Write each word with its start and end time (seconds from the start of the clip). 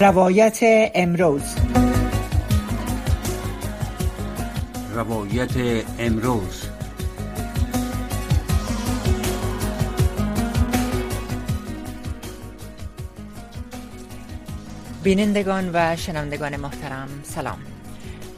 روایت 0.00 0.58
امروز. 0.94 1.42
روایت 4.94 5.84
امروز. 5.98 6.68
بینندگان 15.02 15.70
و 15.74 15.96
شنوندگان 15.96 16.56
محترم 16.56 17.08
سلام. 17.22 17.58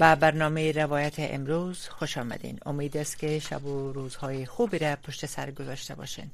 و 0.00 0.16
برنامه 0.16 0.72
روایت 0.72 1.14
امروز 1.18 1.88
خوش 1.88 2.18
آمدین. 2.18 2.58
امید 2.66 2.96
است 2.96 3.18
که 3.18 3.38
شب 3.38 3.64
و 3.64 3.92
روزهای 3.92 4.46
خوبی 4.46 4.78
را 4.78 4.96
پشت 4.96 5.26
سر 5.26 5.50
گذاشته 5.50 5.94
باشین. 5.94 6.30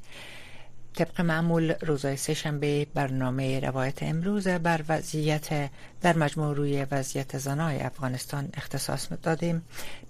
طبق 0.98 1.20
معمول 1.20 1.74
روزهای 1.80 2.16
سهشنبه 2.16 2.86
برنامه 2.94 3.60
روایت 3.60 4.02
امروز 4.02 4.48
بر 4.48 4.80
وضعیت 4.88 5.70
در 6.00 6.16
مجموع 6.16 6.54
روی 6.54 6.86
وضعیت 6.90 7.38
زنای 7.38 7.80
افغانستان 7.80 8.48
اختصاص 8.54 9.08
دادیم. 9.22 9.62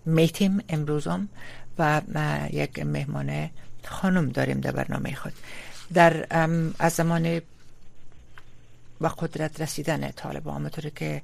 میتیم 0.07 0.61
امروزم 0.69 1.29
و 1.79 2.01
یک 2.53 2.79
مهمان 2.79 3.51
خانم 3.85 4.29
داریم 4.29 4.61
در 4.61 4.73
برنامه 4.73 5.15
خود. 5.15 5.33
در 5.95 6.27
از 6.79 6.93
زمان 6.93 7.41
و 9.01 9.07
قدرت 9.07 9.61
رسیدن 9.61 10.11
طالبان 10.11 10.63
همطور 10.63 10.91
که 10.91 11.23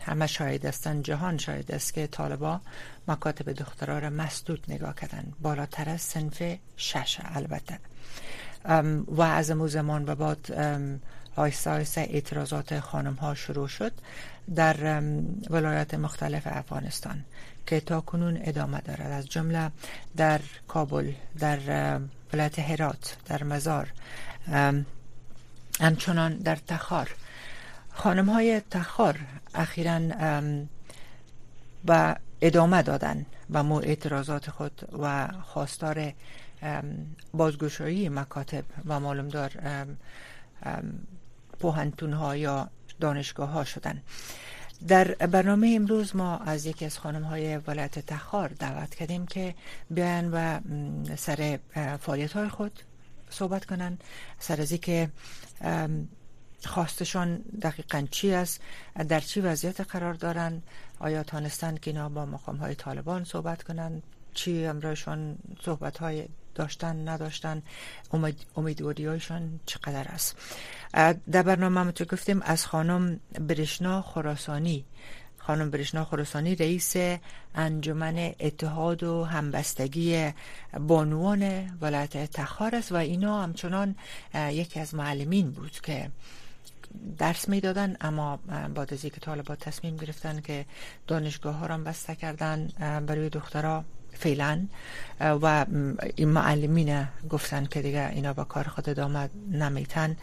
همه 0.00 0.26
شاید 0.26 0.64
هستند 0.64 1.04
جهان 1.04 1.38
شاید 1.38 1.72
است 1.72 1.94
که 1.94 2.06
طالبا 2.06 2.60
مکاتب 3.08 3.52
دخترها 3.52 3.98
را 3.98 4.10
مسدود 4.10 4.64
نگاه 4.68 4.94
کردن 4.94 5.32
بالاتر 5.42 5.88
از 5.88 6.00
سنف 6.00 6.42
شش 6.76 7.18
البته. 7.24 7.78
و 9.06 9.22
از 9.22 9.50
امو 9.50 9.68
زمان 9.68 10.04
به 10.04 10.14
بعد 10.14 10.52
آیسته 11.36 11.70
آیسته 11.70 12.00
اعتراضات 12.00 12.80
خانم 12.80 13.14
ها 13.14 13.34
شروع 13.34 13.68
شد 13.68 13.92
در 14.54 15.02
ولایات 15.50 15.94
مختلف 15.94 16.42
افغانستان 16.46 17.24
که 17.66 17.80
تا 17.80 18.00
کنون 18.00 18.38
ادامه 18.44 18.80
دارد. 18.80 19.12
از 19.12 19.28
جمله 19.28 19.70
در 20.16 20.40
کابل 20.68 21.12
در 21.38 21.58
ولایت 22.32 22.58
هرات 22.58 23.16
در 23.26 23.44
مزار 23.44 23.92
همچنان 25.80 26.36
در 26.36 26.56
تخار. 26.56 27.14
خانم 27.92 28.28
های 28.30 28.62
تخار 28.70 29.18
اخیرا 29.54 30.00
و 31.88 32.16
ادامه 32.40 32.82
دادن 32.82 33.26
و 33.50 33.62
مو 33.62 33.74
اعتراضات 33.74 34.50
خود 34.50 34.88
و 35.02 35.28
خواستار 35.28 36.12
بازگشایی 37.34 38.08
مکاتب 38.08 38.64
و 38.86 39.00
معلوم 39.00 39.28
دار 39.28 39.52
پوهنتون 41.58 42.12
ها 42.12 42.36
یا 42.36 42.70
دانشگاه 43.00 43.48
ها 43.50 43.64
شدن. 43.64 44.02
در 44.88 45.04
برنامه 45.14 45.72
امروز 45.76 46.16
ما 46.16 46.38
از 46.38 46.66
یکی 46.66 46.84
از 46.84 46.98
خانم 46.98 47.22
های 47.22 47.56
ولایت 47.56 47.98
تخار 47.98 48.48
دعوت 48.48 48.94
کردیم 48.94 49.26
که 49.26 49.54
بیان 49.90 50.30
و 50.32 50.60
سر 51.16 51.58
فعالیت 52.00 52.32
های 52.32 52.48
خود 52.48 52.80
صحبت 53.30 53.64
کنن. 53.64 53.98
سر 54.38 54.60
از 54.60 54.72
که 54.72 55.10
خواستشان 56.64 57.36
دقیقا 57.62 58.06
چی 58.10 58.32
است 58.34 58.60
در 59.08 59.20
چی 59.20 59.40
وضعیت 59.40 59.80
قرار 59.80 60.14
دارن 60.14 60.62
آیا 60.98 61.22
تانستند 61.22 61.80
که 61.80 61.90
اینا 61.90 62.08
با 62.08 62.26
مقام 62.26 62.56
های 62.56 62.74
طالبان 62.74 63.24
صحبت 63.24 63.62
کنن 63.62 64.02
چی 64.34 64.66
امرایشان 64.66 65.38
صحبت 65.62 65.98
های 65.98 66.28
داشتن 66.56 67.08
نداشتن 67.08 67.62
امید، 68.12 68.46
امیدواری 68.56 69.06
هایشان 69.06 69.60
چقدر 69.66 70.08
است؟ 70.08 70.36
در 71.32 71.42
برنامه 71.42 71.80
هم 71.80 71.90
گفتیم 71.90 72.42
از 72.42 72.66
خانم 72.66 73.20
برشنا 73.40 74.02
خراسانی. 74.02 74.84
خانم 75.38 75.70
برشنا 75.70 76.04
خراسانی 76.04 76.54
رئیس 76.54 76.96
انجمن 77.54 78.32
اتحاد 78.40 79.02
و 79.02 79.24
همبستگی 79.24 80.32
بانوان 80.80 81.42
ولایت 81.80 82.30
تخار 82.30 82.74
است 82.74 82.92
و 82.92 82.96
اینا 82.96 83.42
همچنان 83.42 83.96
یکی 84.34 84.80
از 84.80 84.94
معلمین 84.94 85.50
بود 85.50 85.80
که 85.82 86.10
درس 87.18 87.48
می‌دادن 87.48 87.96
اما 88.00 88.36
بعد 88.74 88.94
از 88.94 89.04
اینکه 89.04 89.20
طالبات 89.20 89.58
تصمیم 89.58 89.96
گرفتن 89.96 90.40
که 90.40 90.66
دانشگاه 91.06 91.54
ها 91.54 91.66
را 91.66 91.78
بسته 91.78 92.14
کردن 92.14 92.68
برای 93.06 93.28
دخترها 93.28 93.84
فعلا 94.18 94.66
و 95.20 95.66
این 96.16 96.28
معلمین 96.28 97.06
گفتن 97.30 97.64
که 97.64 97.82
دیگه 97.82 98.10
اینا 98.10 98.32
با 98.32 98.44
کار 98.44 98.64
خود 98.64 98.88
ادامه 98.88 99.28
نمیتن. 99.52 100.16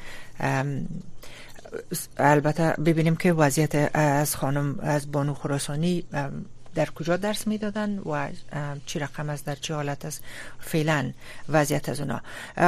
البته 2.17 2.73
ببینیم 2.85 3.15
که 3.15 3.33
وضعیت 3.33 3.95
از 3.95 4.35
خانم 4.35 4.79
از 4.79 5.11
بانو 5.11 5.33
خراسانی 5.33 6.03
در 6.75 6.85
کجا 6.85 7.17
درس 7.17 7.47
می‌دادن 7.47 7.99
و 7.99 8.29
چی 8.85 8.99
رقم 8.99 9.29
از 9.29 9.45
در 9.45 9.55
چه 9.55 9.73
حالت 9.73 10.05
است. 10.05 10.23
فعلا 10.59 11.11
وضعیت 11.49 11.89
از 11.89 12.01
اونا. 12.01 12.21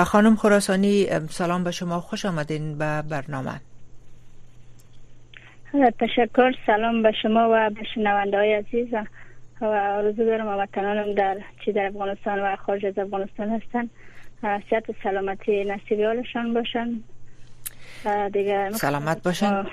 خانم 0.03 0.35
خراسانی 0.35 1.07
سلام 1.29 1.63
به 1.63 1.71
شما. 1.71 2.01
خوش 2.01 2.25
آمدین 2.25 2.77
به 2.77 3.01
برنامه. 3.01 3.61
تشکر. 5.99 6.51
سلام 6.65 7.03
به 7.03 7.11
شما 7.21 7.49
و 7.51 7.69
به 7.69 7.81
شنونده 7.95 8.37
های 8.37 8.53
عزیز 8.53 8.87
و 9.61 9.65
آرزو 9.65 10.25
دارم 10.25 10.47
وطنانم 10.47 11.13
در 11.13 11.37
چی 11.65 11.71
در 11.71 11.85
افغانستان 11.85 12.39
و 12.39 12.55
خارج 12.55 12.85
از 12.85 12.97
افغانستان 12.97 13.49
هستن. 13.49 13.89
صحت 14.69 14.89
و 14.89 14.93
سلامتی 15.03 15.63
نصیبیالشان 15.63 16.53
باشن. 16.53 17.03
دیگه 18.33 18.71
سلامت 18.71 19.23
باشن. 19.23 19.65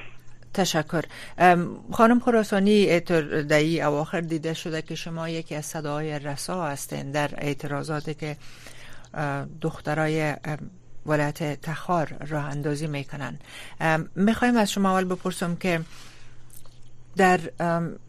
تشکر. 0.54 1.02
خانم 1.92 2.20
خراسانی 2.20 3.00
در 3.00 3.84
اواخر 3.86 4.20
دیده 4.20 4.54
شده 4.54 4.82
که 4.82 4.94
شما 4.94 5.28
یکی 5.28 5.54
از 5.54 5.66
صداهای 5.66 6.18
رسا 6.18 6.66
هستین 6.66 7.10
در 7.10 7.30
اعتراضاتی 7.38 8.14
که 8.14 8.36
دخترای 9.60 10.34
ولایت 11.06 11.60
تخار 11.60 12.08
راه 12.28 12.44
اندازی 12.44 12.86
می‌کنن. 12.86 13.38
می‌خوایم 14.16 14.56
از 14.56 14.72
شما 14.72 14.90
اول 14.90 15.04
بپرسم 15.04 15.56
که 15.56 15.80
در 17.16 17.38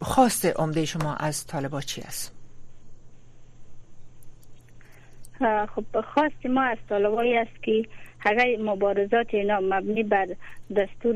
خواست 0.02 0.46
عمده 0.60 0.84
شما 0.84 1.14
از 1.14 1.46
طالبا 1.46 1.80
چی 1.80 2.00
است؟ 2.00 2.34
خب 5.74 6.00
خواست 6.00 6.46
ما 6.46 6.62
از 6.62 6.78
طالبایی 6.88 7.38
است 7.38 7.62
که 7.62 7.84
اگر 8.20 8.56
مبارزات 8.62 9.34
اینا 9.34 9.60
مبنی 9.60 10.02
بر 10.02 10.26
دستور 10.76 11.14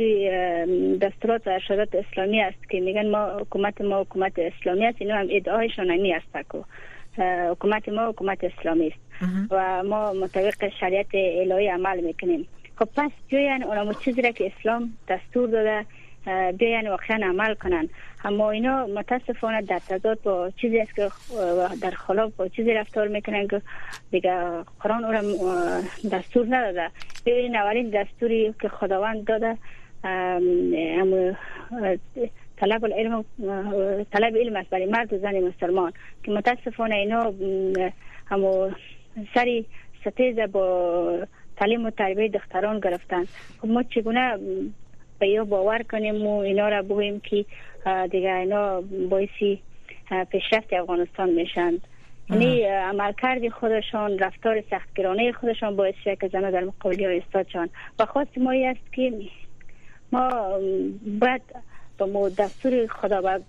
دستورات 0.96 1.46
و 1.46 1.50
ارشادات 1.50 1.88
اسلامی 1.94 2.40
است 2.40 2.70
که 2.70 2.80
میگن 2.80 3.10
ما 3.10 3.26
حکومت 3.26 3.80
ما 3.80 4.00
حکومت 4.00 4.32
اسلامی 4.38 4.86
است 4.86 4.96
اینا 5.00 5.16
هم 5.16 5.26
ادعایشان 5.30 5.86
نمی 5.86 6.14
است 6.14 6.26
که 6.52 6.64
حکومت 7.50 7.88
ما 7.88 8.08
حکومت 8.08 8.44
اسلامی 8.44 8.86
است. 8.86 8.98
و 9.50 9.82
ما 9.82 10.12
مطابق 10.12 10.68
شریعت 10.80 11.06
الهی 11.14 11.68
عمل 11.68 12.00
می‌کنیم. 12.00 12.48
خب 12.76 12.88
پس 12.96 13.10
بیاین 13.28 13.64
اونم 13.64 13.94
چیزی 13.94 14.22
را 14.22 14.30
که 14.30 14.52
اسلام 14.58 14.92
دستور 15.08 15.48
داده 15.48 15.86
بیاین 16.58 16.88
واقعا 16.88 17.20
عمل 17.26 17.54
کنن. 17.54 17.88
اما 18.24 18.50
اینا 18.50 18.86
متاسفانه 18.86 19.62
در 19.62 19.78
تضاد 19.78 20.22
با 20.22 20.50
چیزی 20.50 20.80
است 20.80 20.94
که 20.94 21.08
در 21.82 21.90
خلاف 21.90 22.32
با 22.36 22.48
چیزی 22.48 22.72
رفتار 22.72 23.08
می‌کنن 23.08 23.48
که 23.48 23.62
دیگه 24.10 24.32
قرآن 24.80 25.04
او 25.04 25.52
دستور 26.12 26.46
نداده. 26.48 26.90
ببینین 27.26 27.56
اولین 27.56 27.90
دستوری 27.90 28.54
که 28.60 28.68
خداوند 28.68 29.24
داده 29.24 29.56
طلب 32.56 32.86
علم 32.86 33.24
طلب 34.12 34.36
علم 34.36 34.56
است 34.56 34.70
برای 34.70 34.86
مرد 34.86 35.12
و 35.12 35.18
زن 35.18 35.40
مسلمان. 35.40 35.92
که 36.24 36.30
متاسفانه 36.30 36.94
اینا 36.94 37.32
همو 38.26 38.70
سری 39.34 39.66
ستیزه 40.00 40.46
با 40.46 41.26
تعلیم 41.56 41.86
و 41.86 41.90
تربیه 41.90 42.28
دختران 42.28 42.80
گرفتن. 42.80 43.24
خب 43.62 43.68
ما 43.68 43.82
چگونه 43.82 44.38
یا 45.26 45.44
باور 45.44 45.82
کنیم 45.82 46.26
و 46.26 46.38
اینا 46.38 46.68
را 46.68 46.82
بگوییم 46.82 47.20
که 47.20 47.44
دیگه 48.10 48.34
اینا 48.34 48.80
باعثی 49.10 49.62
پیشرفت 50.30 50.72
افغانستان 50.72 51.30
میشند 51.30 51.80
یعنی 52.30 52.62
عملکرد 52.64 53.48
خودشان 53.48 54.18
رفتار 54.18 54.62
سختگرانه 54.70 55.32
خودشان 55.32 55.76
باعث 55.76 55.94
شده 56.04 56.16
که 56.16 56.28
زنها 56.28 56.50
در 56.50 56.64
مقابل 56.64 57.04
ها 57.04 57.10
استاد 57.10 57.70
و 57.98 58.06
خواست 58.06 58.38
ما 58.38 58.52
است 58.52 58.92
که 58.92 59.12
ما 60.12 60.58
باید 61.20 61.42
با 61.98 62.06
مو 62.06 62.28
دستور 62.28 62.86
خدا 62.86 63.20
باید 63.22 63.42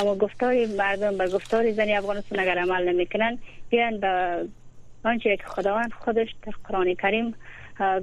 اما 0.00 0.14
گفتار 0.14 0.66
مردم 0.78 1.16
بر 1.16 1.28
گفتار 1.28 1.72
زنی 1.72 1.96
افغانستان 1.96 2.40
اگر 2.40 2.58
عمل 2.58 2.88
نمی‌کنن 2.88 3.38
بیان 3.70 4.00
به 4.00 4.44
آنچه 5.04 5.36
که 5.36 5.44
خداوند 5.44 5.92
خودش 5.92 6.28
در 6.46 6.52
قرآن 6.64 6.94
کریم 6.94 7.34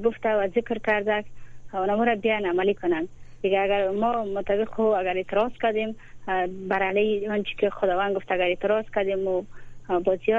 گفته 0.06 0.30
و 0.30 0.48
ذکر 0.48 0.78
کرده 0.88 1.24
اونمو 1.74 2.06
را 2.06 2.16
بیان 2.16 2.46
عملی 2.46 2.74
کنن. 2.74 3.08
دیگه 3.42 3.60
اگر 3.60 3.90
ما 3.92 4.24
مطابق 4.24 4.70
خو 4.74 4.82
اگر 4.82 5.18
اعتراض 5.18 5.52
کردیم 5.62 5.96
بر 6.70 6.84
علی 6.84 7.28
آنچه 7.28 7.50
که 7.58 7.70
خداوند 7.70 8.16
گفت 8.16 8.32
اگر 8.32 8.44
اعتراض 8.44 8.86
کردیم 8.96 9.28
و 9.28 9.44
بازی 10.06 10.34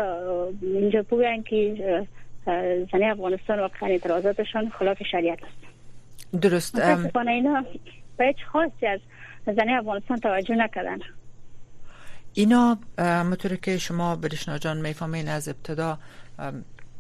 اینجا 0.62 1.02
بگوین 1.02 1.42
که 1.42 2.06
زنی 2.92 3.04
افغانستان 3.04 3.60
واقعا 3.60 3.88
اعتراضاتشان 3.88 4.68
خلاف 4.78 5.02
شریعت 5.10 5.38
است. 5.42 6.42
درست 6.42 6.76
متاسفانه 6.76 7.30
اینا 7.30 7.64
به 8.16 8.26
هیچ 8.26 8.36
خاصی 8.52 8.86
از 8.86 9.00
زنه 9.46 9.72
افغانستان 9.72 10.16
توجه 10.16 10.54
نکردن. 10.54 10.98
اینا 12.34 12.78
مطور 13.30 13.56
که 13.56 13.78
شما 13.78 14.16
برشنا 14.16 14.58
جان 14.58 14.80
می‌فهمین 14.80 15.28
از 15.28 15.48
ابتدا 15.48 15.98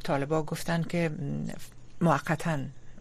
طالبا 0.04 0.42
گفتن 0.42 0.82
که 0.82 1.10
موقتا 2.00 2.58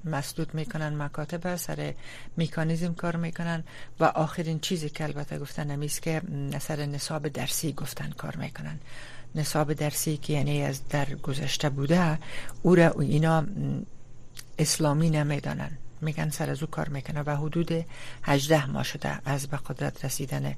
مسدود 0.07 0.53
می‌کنن 0.53 0.95
مکاتب 0.95 1.55
سر 1.55 1.93
میکانیزم 2.37 2.93
کار 2.93 3.15
می‌کنن 3.15 3.63
و 3.99 4.03
آخرین 4.03 4.59
چیزی 4.59 4.89
که 4.89 5.03
البته 5.03 5.39
گفتن 5.39 5.71
نمیست 5.71 6.01
که 6.01 6.21
سر 6.59 6.85
نصاب 6.85 7.27
درسی 7.27 7.73
گفتن 7.73 8.09
کار 8.09 8.35
می‌کنن. 8.35 8.79
نصاب 9.35 9.73
درسی 9.73 10.17
که 10.17 10.33
یعنی 10.33 10.63
از 10.63 10.87
در 10.87 11.05
گذشته 11.05 11.69
بوده 11.69 12.19
او 12.63 12.75
را 12.75 12.89
اینا 12.89 13.45
اسلامی 14.59 15.09
نمی‌دانن. 15.09 15.71
میگن 16.01 16.29
سر 16.29 16.49
از 16.49 16.63
او 16.63 16.69
کار 16.69 16.89
می‌کنه 16.89 17.21
و 17.21 17.35
حدود 17.35 17.85
18 18.23 18.65
ماه 18.65 18.83
شده 18.83 19.19
از 19.25 19.47
به 19.47 19.57
قدرت 19.57 20.05
رسیدن. 20.05 20.55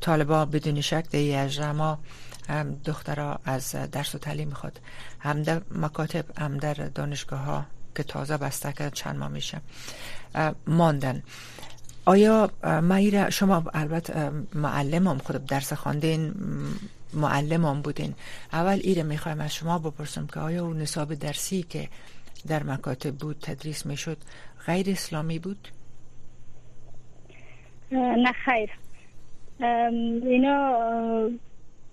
طالبا 0.00 0.44
بدون 0.44 0.80
شک 0.80 1.04
ده 1.10 1.18
18 1.18 1.72
ماه 1.72 1.98
دخترها 2.84 3.40
از 3.44 3.72
درس 3.92 4.14
و 4.14 4.18
تعلیم 4.18 4.50
خود 4.50 4.78
هم 5.20 5.42
در 5.42 5.62
مکاتب 5.70 6.38
هم 6.38 6.58
در 6.58 6.74
دانشگاه 6.74 7.40
ها 7.40 7.66
که 7.96 8.02
تازه 8.02 8.36
بسته 8.36 8.72
کرد 8.72 8.92
چند 8.92 9.16
ماه 9.16 9.28
میشه 9.28 9.60
ماندن. 10.66 11.22
آیا 12.06 12.50
مایره 12.82 13.30
شما 13.30 13.64
البته 13.74 14.30
معلمم 14.54 15.18
خود 15.18 15.46
درس 15.46 15.72
خواندین 15.72 16.34
معلمم 17.14 17.82
بودین. 17.82 18.14
اول 18.52 18.80
ایره 18.82 19.02
می‌خوایم 19.02 19.40
از 19.40 19.54
شما 19.54 19.78
بپرسم 19.78 20.26
که 20.26 20.40
آیا 20.40 20.64
اون 20.64 20.78
نصاب 20.78 21.14
درسی 21.14 21.62
که 21.62 21.88
در 22.48 22.62
مکاتب 22.62 23.14
بود 23.14 23.36
تدریس 23.42 23.86
می‌شد 23.86 24.16
غیر 24.66 24.90
اسلامی 24.90 25.38
بود؟ 25.38 25.68
نه 27.92 28.32
خیر. 28.44 28.70
اینا 30.28 30.80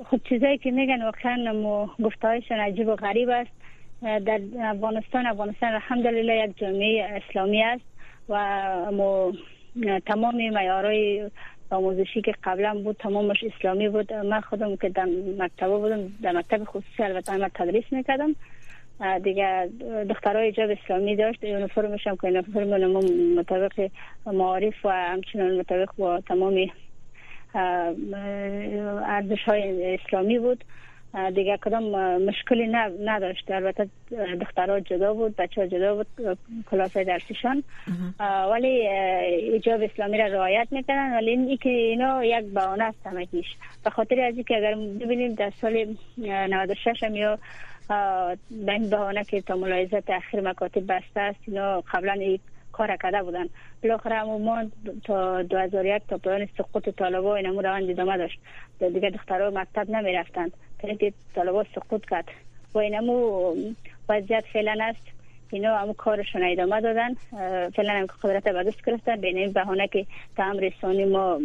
خود 0.06 0.22
چیزایی 0.30 0.58
که 0.58 0.72
میگن 0.72 1.04
واقعا 1.04 1.88
گفتهایشان 2.04 2.60
عجیب 2.60 2.88
و 2.88 2.96
غریب 2.96 3.30
است. 3.30 3.61
در 4.02 4.40
افغانستان 4.60 5.26
افغانستان 5.26 5.74
الحمدلله 5.74 6.44
یک 6.44 6.58
جامعه 6.58 7.04
اسلامی 7.04 7.64
است 7.64 7.84
و 8.30 9.32
تمام 10.06 10.50
معیارهای 10.50 11.30
آموزشی 11.70 12.22
که 12.22 12.34
قبلا 12.44 12.74
بود 12.84 12.96
تمامش 13.00 13.44
اسلامی 13.44 13.90
بود. 13.90 14.14
من 14.14 14.42
خودم 14.42 14.76
که 14.76 14.90
در 14.90 15.08
مکتب 15.38 15.68
بودم 15.68 16.12
در 16.22 16.32
مکتب 16.32 16.64
خصوصی 16.64 17.04
البته 17.04 17.38
من 17.38 17.50
تدریس 17.54 17.86
می‌کردم. 17.92 18.36
دیگه 19.24 19.70
دخترای 20.10 20.52
جاب 20.52 20.70
اسلامی 20.70 21.16
داشت 21.16 21.44
یونیفرمش 21.44 22.08
هم 22.08 22.16
که 22.16 22.28
یونیفرم 22.28 22.92
مطابق 23.40 23.90
معارف 24.26 24.86
و 24.86 24.90
همچنان 24.90 25.60
مطابق 25.60 25.90
با 25.98 26.22
تمام 26.22 26.68
ارزش 29.06 29.44
های 29.46 29.94
اسلامی 29.96 30.40
بود. 30.40 30.64
دیگه 31.36 31.58
کدام 31.58 31.84
مشکلی 32.24 32.68
نداشت 33.06 33.52
البته 33.52 33.88
دخترها 34.42 34.80
جدا 34.80 35.14
بود 35.14 35.36
بچه 35.36 35.62
ها 35.62 35.68
جدا 35.68 35.96
بود 35.96 36.08
کلاس 36.72 36.98
درسیشان. 36.98 37.64
ولی 38.52 38.88
ایجاب 39.28 39.82
اسلامی 39.82 40.18
را 40.18 40.26
رعایت 40.26 40.68
می‌کنن 40.72 41.14
ولی 41.14 41.30
این 41.30 41.58
که 41.58 41.70
اینا 41.70 42.26
یک 42.26 42.46
بهانه 42.46 42.84
است 42.84 43.08
همگیش 43.08 43.48
به 43.84 43.90
خاطر 43.90 44.22
از 44.22 44.36
اینکه 44.36 44.58
اگر 44.58 44.76
ببینیم 44.76 45.34
در 45.34 45.52
سال 45.62 45.96
96 46.18 47.04
هم 47.04 47.16
یا 47.16 47.40
به 48.66 48.72
این 48.72 48.90
بهانه 48.90 49.24
که 49.24 49.42
تا 49.42 49.56
ملاحظه 49.56 50.02
تاخیر 50.02 50.42
مکاتب 50.42 50.82
بسته 50.88 51.20
است 51.20 51.40
اینا 51.48 51.82
قبلا 51.82 52.38
کار 52.72 52.98
کرده 53.04 53.24
بودن. 53.24 53.46
بالاخره 53.84 54.24
ما 54.24 54.64
تا 55.04 55.44
2001 55.44 56.08
تا 56.08 56.18
پایان 56.18 56.48
سقوط 56.58 56.90
طالبا 56.90 57.36
اینمو 57.36 57.62
روند 57.62 57.90
ادامه 57.90 58.18
داشت. 58.18 58.40
دیگه 58.94 59.10
دخترها 59.10 59.50
مکتب 59.50 59.90
نمی 59.90 60.14
رفتند 60.14 60.52
که 60.82 61.14
طالبا 61.36 61.66
سقوط 61.76 62.06
کرد. 62.06 62.26
و 62.74 62.78
اینمو 62.78 63.56
وضعیت 64.10 64.44
فعلا 64.54 64.78
است. 64.80 65.08
اینا 65.52 65.78
هم 65.78 65.94
کارشون 65.94 66.44
ادامه 66.44 66.82
دادن. 66.82 67.14
فعلا 67.70 67.94
هم 67.94 68.06
قدرت 68.24 68.44
به 68.44 68.64
دست 68.64 68.86
گرفتن. 68.86 69.22
به 69.22 69.28
این 69.28 69.52
بهانه 69.52 69.88
که 69.88 70.06
تام 70.38 70.60
رسانی 70.60 71.06
ما 71.06 71.40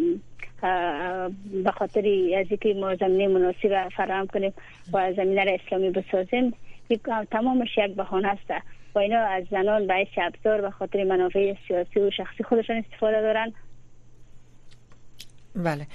به 1.65 1.71
خاطر 1.71 2.00
از 2.38 2.47
اینکه 2.50 2.75
ما 2.81 2.94
زمینه 2.94 3.29
مناسب 3.29 3.88
فراهم 3.88 4.27
کنیم 4.27 4.53
و 4.93 5.12
زمینه 5.17 5.44
را 5.44 5.53
اسلامی 5.53 5.91
بسازیم 5.91 6.55
تمامش 7.31 7.79
یک 7.79 7.97
بهانه 7.97 8.29
است. 8.29 8.50
و 8.94 8.99
اینا 8.99 9.19
از 9.19 9.44
زنان 9.50 9.87
به 9.87 10.06
ابزار 10.17 10.61
به 10.61 10.71
خاطر 10.71 11.05
منافع 11.05 11.55
سیاسی 11.69 12.00
و 12.00 12.11
شخصی 12.11 12.44
خودشان 12.44 12.77
استفاده 12.77 13.21
دارن. 13.21 13.53
بله. 15.55 15.87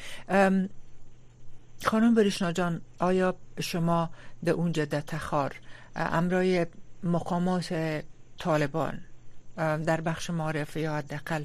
خانم 1.85 2.15
بریشنا 2.15 2.51
جان 2.51 2.81
آیا 2.99 3.35
شما 3.59 4.09
در 4.45 4.51
اونجا 4.51 4.85
در 4.85 5.01
تخار 5.01 5.55
امرای 5.95 6.65
مقامات 7.03 8.01
طالبان 8.37 8.99
در 9.57 10.01
بخش 10.01 10.29
معرفه 10.29 10.79
یا 10.79 10.95
حداقل 10.95 11.43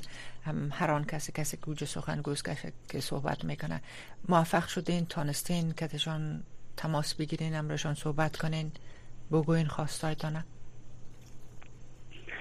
هر 0.70 0.90
آن 0.90 1.04
کسی 1.04 1.32
کسی 1.32 1.56
که 1.56 1.68
اوج 1.68 1.84
سخن 1.84 2.20
گوز 2.22 2.42
که 2.88 3.00
صحبت 3.00 3.44
می‌کنه 3.44 3.80
موفق 4.28 4.66
شدین 4.66 5.06
تانستین 5.06 5.72
که 5.72 5.88
تماس 6.76 7.14
بگیرین 7.14 7.56
امرشان 7.56 7.94
صحبت 7.94 8.36
کنین 8.36 8.72
بگوین 9.32 9.66
خواستایتانه؟ 9.66 10.44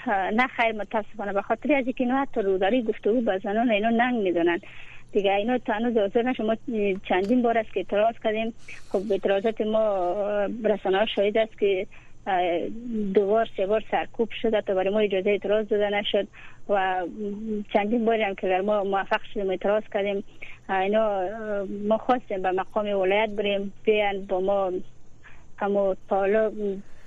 نه 0.08 0.48
خیر 0.48 0.72
متاسفانه. 0.72 1.34
به 1.34 1.42
خاطر 1.42 1.74
از 1.74 1.86
اینکه 1.86 2.04
اینا 2.04 2.22
حتی 2.22 2.42
روداری 2.42 2.84
گفتگو 2.84 3.22
با 3.22 3.40
زنان 3.44 3.72
اینا 3.72 3.90
ننگ 3.90 4.24
می‌دونن. 4.24 4.60
دیگه 5.16 5.34
اینا 5.34 5.58
تا 5.58 5.74
هنوز 5.74 5.98
حاضر 5.98 6.22
نشد. 6.22 6.44
ما 6.44 6.56
چندین 7.10 7.42
بار 7.42 7.58
است 7.58 7.74
که 7.74 7.80
اعتراض 7.80 8.16
کردیم. 8.24 8.54
خب 8.90 9.02
اعتراضات 9.12 9.62
ما 9.62 10.16
رسانه 10.64 10.98
ها 10.98 11.06
شاید 11.06 11.38
است 11.38 11.60
که 11.60 11.88
دوبار 13.14 13.50
سه 13.58 13.66
بار 13.66 13.84
سرکوب 13.92 14.30
شده 14.42 14.62
تا 14.62 14.74
برای 14.74 14.94
ما 14.94 15.00
اجازه 15.00 15.30
اعتراض 15.30 15.68
داده 15.68 15.90
نشد 15.90 16.28
و 16.70 17.04
چندین 17.74 18.06
باری 18.06 18.24
هم 18.24 18.36
که 18.36 18.48
در 18.48 18.62
ما 18.62 18.84
موفق 18.84 19.22
شدیم 19.34 19.50
اعتراض 19.50 19.84
کردیم. 19.94 20.24
اینا 20.70 21.22
ما 21.88 21.98
خواستیم 21.98 22.42
به 22.42 22.52
مقام 22.52 22.86
ولایت 22.86 23.30
بریم. 23.30 23.74
بیان 23.84 24.26
با 24.26 24.40
ما 24.40 24.72
همو 25.58 25.96
طالب 26.10 26.54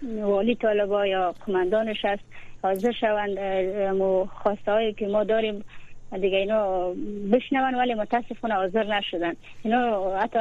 والی 0.02 0.54
طالبا 0.54 1.06
یا 1.06 1.34
کماندانش 1.46 2.04
است 2.04 2.22
حاضر 2.62 2.92
شوند 2.92 3.38
خواسته 4.26 4.72
هایی 4.72 4.92
که 4.92 5.06
ما 5.06 5.24
داریم 5.24 5.64
دیگه 6.16 6.36
اینا 6.38 6.92
بشنون 7.32 7.74
ولی 7.74 7.94
متاسفانه 7.94 8.54
حاضر 8.54 8.84
نشدن. 8.84 9.32
اینا 9.62 10.16
حتی 10.18 10.38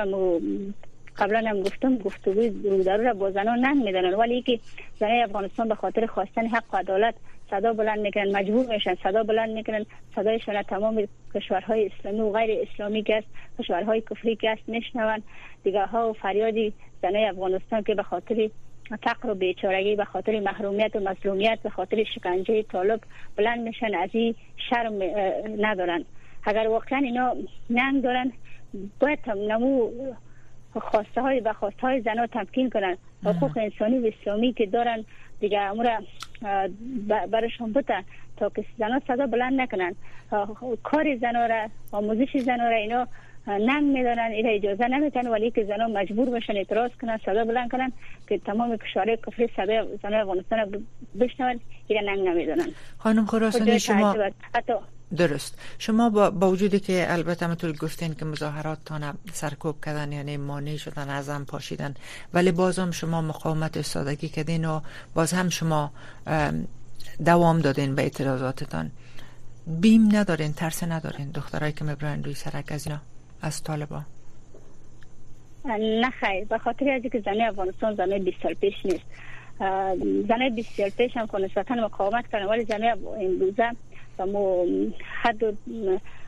قبلا 1.17 1.49
هم 1.49 1.61
گفتم 1.61 1.97
گفتگوی 1.97 2.49
رو 2.49 3.03
را 3.03 3.13
با 3.13 3.31
زنان 3.31 3.59
نن 3.59 3.77
میدنن 3.77 4.13
ولی 4.13 4.41
که 4.41 4.59
زنای 4.99 5.21
افغانستان 5.21 5.67
به 5.67 5.75
خاطر 5.75 6.05
خواستن 6.05 6.47
حق 6.47 6.73
و 6.73 6.77
عدالت 6.77 7.15
صدا 7.51 7.73
بلند 7.73 7.99
می‌کنن 7.99 8.35
مجبور 8.35 8.65
میشن 8.65 8.95
صدا 9.03 9.23
بلند 9.23 9.49
می‌کنن 9.49 9.85
صدایشان 10.15 10.61
تمام 10.61 11.07
کشورهای 11.35 11.85
اسلامی 11.85 12.19
و 12.19 12.31
غیر 12.31 12.67
اسلامی 12.71 13.03
که 13.03 13.15
است 13.15 13.27
کشورهای 13.59 14.01
کفری 14.01 14.35
که 14.35 14.49
است 14.49 14.69
میشنون. 14.69 15.21
دیگه 15.63 15.85
ها 15.85 16.09
و 16.09 16.13
فریادی 16.13 16.73
زنای 17.01 17.25
افغانستان 17.25 17.83
که 17.83 17.95
به 17.95 18.03
خاطر 18.03 18.49
فقر 18.95 19.29
و 19.29 19.35
بیچارگی 19.35 19.95
به 19.95 20.05
خاطر 20.05 20.39
محرومیت 20.39 20.95
و 20.95 20.99
مظلومیت 20.99 21.59
به 21.63 21.69
خاطر 21.69 22.03
شکنجه 22.03 22.63
طالب 22.63 22.99
بلند 23.35 23.59
میشن 23.59 23.95
از 23.95 24.09
این 24.13 24.35
شرم 24.69 24.93
ندارن. 25.59 26.05
اگر 26.45 26.67
واقعا 26.67 26.99
اینا 26.99 27.35
ننگ 27.69 28.03
دارن 28.03 28.31
باید 28.99 29.29
نمو 29.29 29.89
خواسته 30.81 31.21
های 31.21 31.39
و 31.39 31.53
خواسته 31.53 31.81
های 31.81 32.01
زنها 32.01 32.27
تمکین 32.27 32.69
کنن. 32.69 32.97
حقوق 33.25 33.57
انسانی 33.57 33.99
و 33.99 34.11
اسلامی 34.21 34.53
که 34.53 34.65
دارن 34.65 35.05
دیگه 35.39 35.59
امور 35.59 36.03
برشون 37.31 37.73
بودن 37.73 38.03
تا 38.37 38.49
که 38.49 38.65
زنها 38.77 39.01
صدا 39.07 39.27
بلند 39.27 39.61
نکنن. 39.61 39.95
کار 40.83 41.17
زنها 41.21 41.45
را 41.45 41.67
آموزش 41.91 42.37
زنها 42.37 42.69
را 42.69 42.75
اینا 42.75 43.07
ننگ 43.47 43.83
میدارن 43.97 44.31
این 44.31 44.47
اجازه 44.47 44.87
نمیتن 44.87 45.27
ولی 45.27 45.51
که 45.51 45.65
زنان 45.65 45.91
مجبور 45.91 46.29
بشن 46.29 46.53
اعتراض 46.55 46.91
کنن 47.01 47.19
صدا 47.25 47.45
بلند 47.45 47.71
کنن 47.71 47.91
که 48.27 48.37
تمام 48.37 48.77
کشورهای 48.77 49.17
کفری 49.27 49.49
صدا 49.55 49.85
زنان 50.03 50.21
افغانستان 50.21 50.85
بشنون 51.19 51.59
این 51.87 52.09
ننگ 52.09 52.27
نمی‌دونن. 52.27 52.67
خانم 52.97 53.25
خراسانی 53.25 53.79
شما 53.79 54.15
درست. 55.17 55.59
شما 55.79 56.09
با, 56.09 56.31
با 56.31 56.49
وجودی 56.49 56.79
که 56.79 57.05
البته 57.09 57.47
مطول 57.47 57.77
گفتین 57.77 58.13
که 58.13 58.25
مظاهرات 58.25 58.77
تانه 58.85 59.13
سرکوب 59.33 59.85
کردن 59.85 60.11
یعنی 60.11 60.37
مانع 60.37 60.75
شدن 60.75 61.09
از 61.09 61.29
هم 61.29 61.45
پاشیدن 61.45 61.93
ولی 62.33 62.51
بازم 62.51 62.91
شما 62.91 63.21
مقاومت 63.21 63.77
استادگی 63.77 64.29
کردین 64.29 64.65
و 64.65 64.79
باز 65.15 65.33
هم 65.33 65.49
شما 65.49 65.91
دوام 67.25 67.59
دادین 67.59 67.95
به 67.95 68.01
اعتراضاتتان. 68.01 68.91
بیم 69.67 70.15
ندارین 70.15 70.53
ترس 70.53 70.83
ندارین 70.83 71.31
دخترایی 71.31 71.73
که 71.73 71.85
می‌برن 71.85 72.23
روی 72.23 72.33
سرک 72.33 72.71
از 72.71 72.87
اینا؟ 72.87 73.01
از 73.41 73.63
طالبان. 73.63 74.05
نه 75.65 76.09
خیر 76.09 76.45
به 76.45 76.57
خاطر 76.57 76.89
از 76.89 77.01
که 77.01 77.19
زنه 77.19 77.43
افغانستان 77.43 77.95
زنه 77.95 78.19
20 78.19 78.37
سال 78.43 78.53
پیش 78.53 78.85
نیست. 78.85 79.05
زنه 80.27 80.49
20 80.55 80.77
سال 80.77 80.89
پیش 80.89 81.17
هم 81.17 81.27
که 81.27 81.37
نسبتا 81.37 81.75
مقاومت 81.75 82.27
کردن 82.27 82.45
ولی 82.45 82.65
زنه 82.65 82.95
امروزه 83.21 83.69
مو 84.25 84.65
حد 85.21 85.57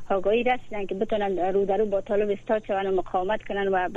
آگاهی 0.10 0.44
رسیدن 0.44 0.86
که 0.86 0.96
بتونن 0.96 1.40
رو 1.40 1.66
در 1.66 1.78
رو 1.78 1.86
با 1.86 2.02
طالب 2.02 2.30
استاد 2.30 2.66
شوند 2.66 2.86
و 2.86 2.92
مقاومت 2.92 3.44
کنن 3.44 3.68
و 3.68 3.90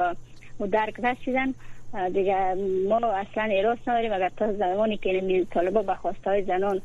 با 0.59 0.67
درک 0.67 1.01
رسیدن. 1.01 1.55
دیگه 1.93 2.55
ما 2.89 2.97
اصلا 2.97 3.43
ایراس 3.45 3.79
نداریم. 3.87 4.13
اگر 4.13 4.29
تا 4.37 4.53
زمانی 4.53 4.97
که 4.97 5.47
طالبا 5.51 5.83
به 5.83 5.95
های 6.27 6.45
زنان 6.45 6.83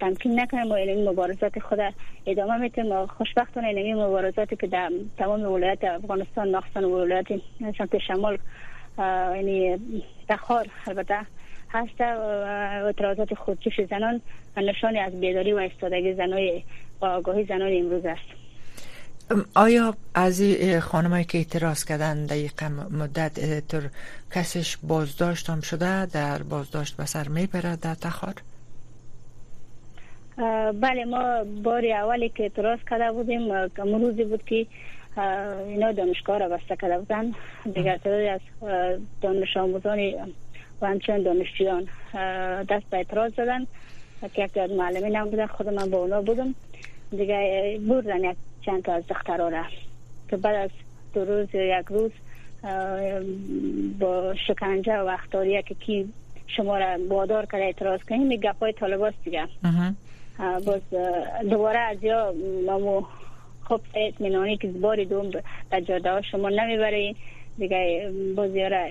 تمکین 0.00 0.40
نکنیم 0.40 0.70
و 0.70 0.72
این 0.72 1.08
مبارزات 1.08 1.58
خود 1.58 1.78
ادامه 2.26 2.56
میتیم 2.56 3.06
خوشبختانه 3.06 3.68
این 3.68 3.96
مبارزاتی 3.96 4.56
که 4.56 4.66
در 4.66 4.90
تمام 5.18 5.42
ولایت 5.42 5.84
افغانستان 5.84 6.48
نقصان 6.48 6.84
ولایت 6.84 7.26
سمت 7.78 7.98
شمال 7.98 8.38
یعنی 8.98 9.76
تخار 10.28 10.66
البته 10.86 11.18
و 12.00 12.22
اعتراضات 12.84 13.34
خودکش 13.34 13.80
زنان 13.90 14.20
نشانی 14.56 14.98
از 14.98 15.20
بیداری 15.20 15.52
و 15.52 15.58
استادگی 15.58 16.14
زنای 16.14 16.62
و 17.00 17.04
آگاهی 17.04 17.44
زنان 17.44 17.72
امروز 17.76 18.04
است. 18.04 18.47
آیا 19.54 19.94
از 20.14 20.42
خانمایی 20.80 21.24
که 21.24 21.38
اعتراض 21.38 21.84
کردن 21.84 22.26
دقیقا 22.26 22.68
مدت 22.90 23.66
تر 23.68 23.82
کسش 24.34 24.76
بازداشت 24.76 25.50
هم 25.50 25.60
شده 25.60 26.06
در 26.06 26.42
بازداشت 26.42 26.96
بسر 26.96 27.28
می‌برد 27.28 27.80
در 27.80 27.94
تخار؟ 27.94 28.34
بله 30.80 31.04
ما 31.04 31.44
باری 31.62 31.92
اولی 31.92 32.28
که 32.28 32.42
اعتراض 32.42 32.78
کرده 32.90 33.12
بودیم 33.12 33.52
روزی 33.76 34.24
بود 34.24 34.44
که 34.44 34.66
اینا 35.66 35.92
دانشگاه 35.92 36.38
را 36.38 36.48
بسته 36.48 36.76
کرده 36.76 36.98
بودن. 36.98 37.32
دیگر 37.74 37.96
تعدادی 37.96 38.28
از 38.28 38.40
دانش 39.22 39.56
آموزانی 39.56 40.16
و 40.80 40.86
همچنین 40.86 41.22
دانشجویان 41.22 41.82
دست 42.68 42.90
به 42.90 42.96
اعتراض 42.96 43.32
زدن 43.32 43.66
که 44.34 44.44
یک 44.44 44.58
معلمین 44.58 45.16
هم 45.16 45.30
بودن 45.30 45.46
خود 45.46 45.68
من 45.68 45.90
با 45.90 45.98
اونا 45.98 46.22
بودم. 46.22 46.54
دیگه 47.10 47.80
بردن 47.88 48.24
یک 48.24 48.36
چند 48.68 48.82
تا 48.82 48.92
از 48.92 49.02
را 49.28 49.64
که 50.30 50.36
بعد 50.36 50.56
از 50.56 50.70
دو 51.14 51.24
روز 51.24 51.48
یک 51.54 51.86
روز 51.88 52.10
با 53.98 54.34
شکنجه 54.46 54.98
و 54.98 55.06
اختاریه 55.06 55.62
که 55.62 55.74
کی 55.74 56.12
شما 56.46 56.78
را 56.78 56.98
بادار 57.08 57.46
کرده 57.46 57.64
اعتراض 57.64 58.00
کنیم 58.00 58.28
این 58.28 58.40
گپ 58.40 58.58
های 58.60 58.72
طالب 58.72 59.14
دیگه. 59.24 59.48
باز 60.66 60.80
دوباره 61.50 61.78
از 61.78 62.02
یا 62.02 62.34
مامو 62.66 63.02
خب 63.64 63.80
اطمینانی 63.94 64.56
که 64.56 64.68
باری 64.68 65.04
دوم 65.04 65.30
در 65.70 65.80
جاده 65.80 66.10
ها 66.10 66.22
شما 66.22 66.48
نمی‌برین 66.48 67.14
دیگه 67.58 68.12
بازی 68.36 68.60
را 68.60 68.86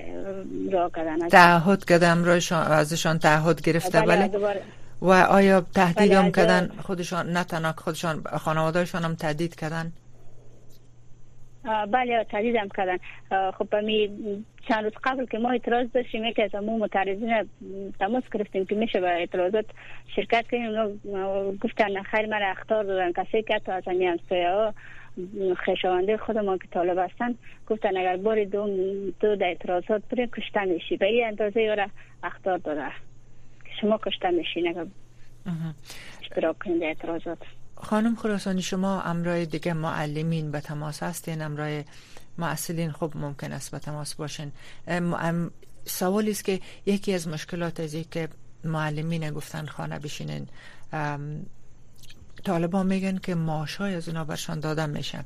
را 0.71 0.91
کردن. 0.95 1.29
تعهد 1.29 1.85
کردم 1.85 2.23
ازشان 2.53 3.19
تعهد 3.19 3.61
گرفته؟ 3.61 4.01
بله, 4.01 4.27
بله؟ 4.27 4.61
و 5.01 5.11
آیا 5.11 5.61
تهدید 5.61 6.11
هم 6.11 6.31
کردن 6.31 6.69
خودشان 6.81 7.29
نه 7.29 7.43
تنها 7.43 7.73
خودشان 7.77 8.23
خانوادهشان 8.23 9.03
هم 9.03 9.15
تهدید 9.15 9.55
کردن؟ 9.55 9.91
بله 11.91 12.25
تهدید 12.31 12.55
هم 12.55 12.69
کردن. 12.69 12.97
خب 13.51 13.75
می 13.75 14.09
چند 14.67 14.83
روز 14.83 14.93
قبل 15.03 15.25
که 15.25 15.37
ما 15.37 15.51
اعتراض 15.51 15.87
داشتیم 15.93 16.33
که 16.33 16.43
از 16.43 16.55
امو 16.55 16.77
متعرضین 16.77 17.49
تماس 17.99 18.23
گرفتیم 18.33 18.65
که 18.65 18.75
میشه 18.75 18.99
به 18.99 19.07
اعتراضات 19.07 19.65
شرکت 20.15 20.45
کنیم. 20.51 20.99
اونا 21.03 21.51
گفتن 21.51 22.01
خیر 22.01 22.25
مرا 22.25 22.47
اختار 22.51 22.83
دادن 22.83 23.11
کسی 23.11 23.41
که 23.41 23.59
تو 23.65 23.71
از 23.71 23.83
همی 23.87 24.17
ها 24.31 24.73
خشاونده 25.55 26.17
خود 26.17 26.37
ما 26.37 26.57
که 26.57 26.67
طالب 26.71 26.97
هستن 26.97 27.35
گفتن 27.67 27.97
اگر 27.97 28.17
بار 28.17 28.43
دوم 28.43 28.69
تو 29.21 29.35
در 29.35 29.45
اعتراضات 29.45 30.01
بری 30.11 30.27
کشته 30.27 30.65
میشی 30.65 30.97
به 30.97 31.05
این 31.05 31.27
اندازه 31.27 31.61
یاره 31.61 31.89
اختار 32.23 32.57
داده 32.57 33.06
شما 33.81 33.97
کشته 33.97 34.29
میشین 34.31 34.67
اگر 34.67 34.85
اشتراک 36.21 36.55
کنید 36.63 36.83
اعتراضات. 36.83 37.37
خانم 37.75 38.15
خراسانی 38.15 38.61
شما 38.61 39.01
امرای 39.01 39.45
دیگه 39.45 39.73
معلمین 39.73 40.51
به 40.51 40.59
تماس 40.61 41.03
هستین؟ 41.03 41.41
امرای 41.41 41.83
معسلین 42.37 42.91
خب 42.91 43.11
ممکن 43.15 43.51
است 43.51 43.71
به 43.71 43.79
تماس 43.79 44.15
باشین. 44.15 44.51
سوالی 45.85 46.31
است 46.31 46.43
که 46.43 46.59
یکی 46.85 47.13
از 47.13 47.27
مشکلات 47.27 47.79
از 47.79 47.95
که 48.11 48.29
معلمین 48.63 49.31
گفتن 49.31 49.65
خانه 49.65 49.99
بشینن 49.99 50.47
طالبان 52.47 52.85
میگن 52.85 53.17
که 53.17 53.35
ماشای 53.35 53.95
از 53.95 54.09
اونا 54.09 54.23
برشان 54.23 54.59
داده 54.59 54.85
میشه. 54.85 55.19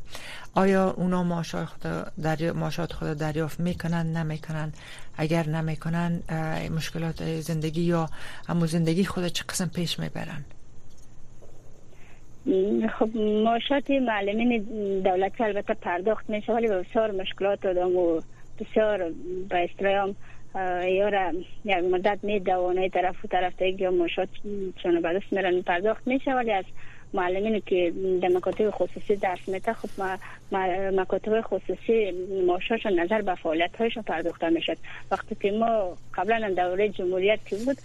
آیا 0.56 0.90
اونا 0.90 1.24
ماشای 1.24 1.66
خود 1.66 1.82
دریا 2.24 2.54
ماشات 2.54 2.94
خود 2.94 3.08
دریافت 3.14 3.60
می‌کنن؟ 3.60 4.06
نمی‌کنن. 4.18 4.74
اگر 5.18 5.48
نمی‌کنن 5.48 6.12
مشکلات 6.76 7.24
زندگی 7.24 7.82
یا 7.82 8.10
همو 8.48 8.66
زندگی 8.66 9.06
خود 9.06 9.28
چه 9.28 9.44
قسم 9.50 9.70
پیش 9.76 10.00
می‌برن؟ 10.00 10.46
خب 13.00 13.10
ماشات 13.44 13.92
معلمین 13.92 14.64
دولت 15.04 15.42
البته 15.42 15.74
پرداخت 15.74 16.30
میشه 16.30 16.54
ولی 16.54 16.68
بسیار 16.68 17.12
مشکلات 17.12 17.62
دادم 17.62 17.96
و 17.96 18.22
بسیار 18.60 19.12
به 19.50 19.70
استرام 19.70 20.16
یا 20.86 21.34
یک 21.66 21.84
مدت 21.92 22.20
می 22.24 22.40
دوانه 22.40 22.90
طرف 22.90 23.26
و 23.26 23.28
طرف 23.28 23.62
یا 23.62 23.92
ماشات 23.92 24.30
چون 24.84 25.02
بعدش 25.02 25.24
میرن 25.32 25.62
پرداخت 25.62 26.08
میشه 26.08 26.32
ولی 26.34 26.52
از 26.52 26.66
معلمین 27.14 27.62
که 27.66 27.94
در 28.22 28.28
مکاتب 28.28 28.70
خصوصی 28.72 29.16
درس 29.16 29.48
میده 29.48 29.74
خب 29.74 29.90
مکاتب 30.94 31.42
خصوصی 31.42 32.12
معاشاش 32.48 32.86
نظر 32.86 33.22
به 33.22 33.36
فعالیت 33.36 33.76
هایشون 33.76 34.04
پرداخته 34.04 34.50
می‌شد. 34.50 34.78
وقتی 35.12 35.36
که 35.36 35.52
ما 35.52 35.98
قبلا 36.14 36.50
دوره 36.50 36.90
جمهوریت 36.90 37.40
که 37.46 37.56
بود 37.56 37.78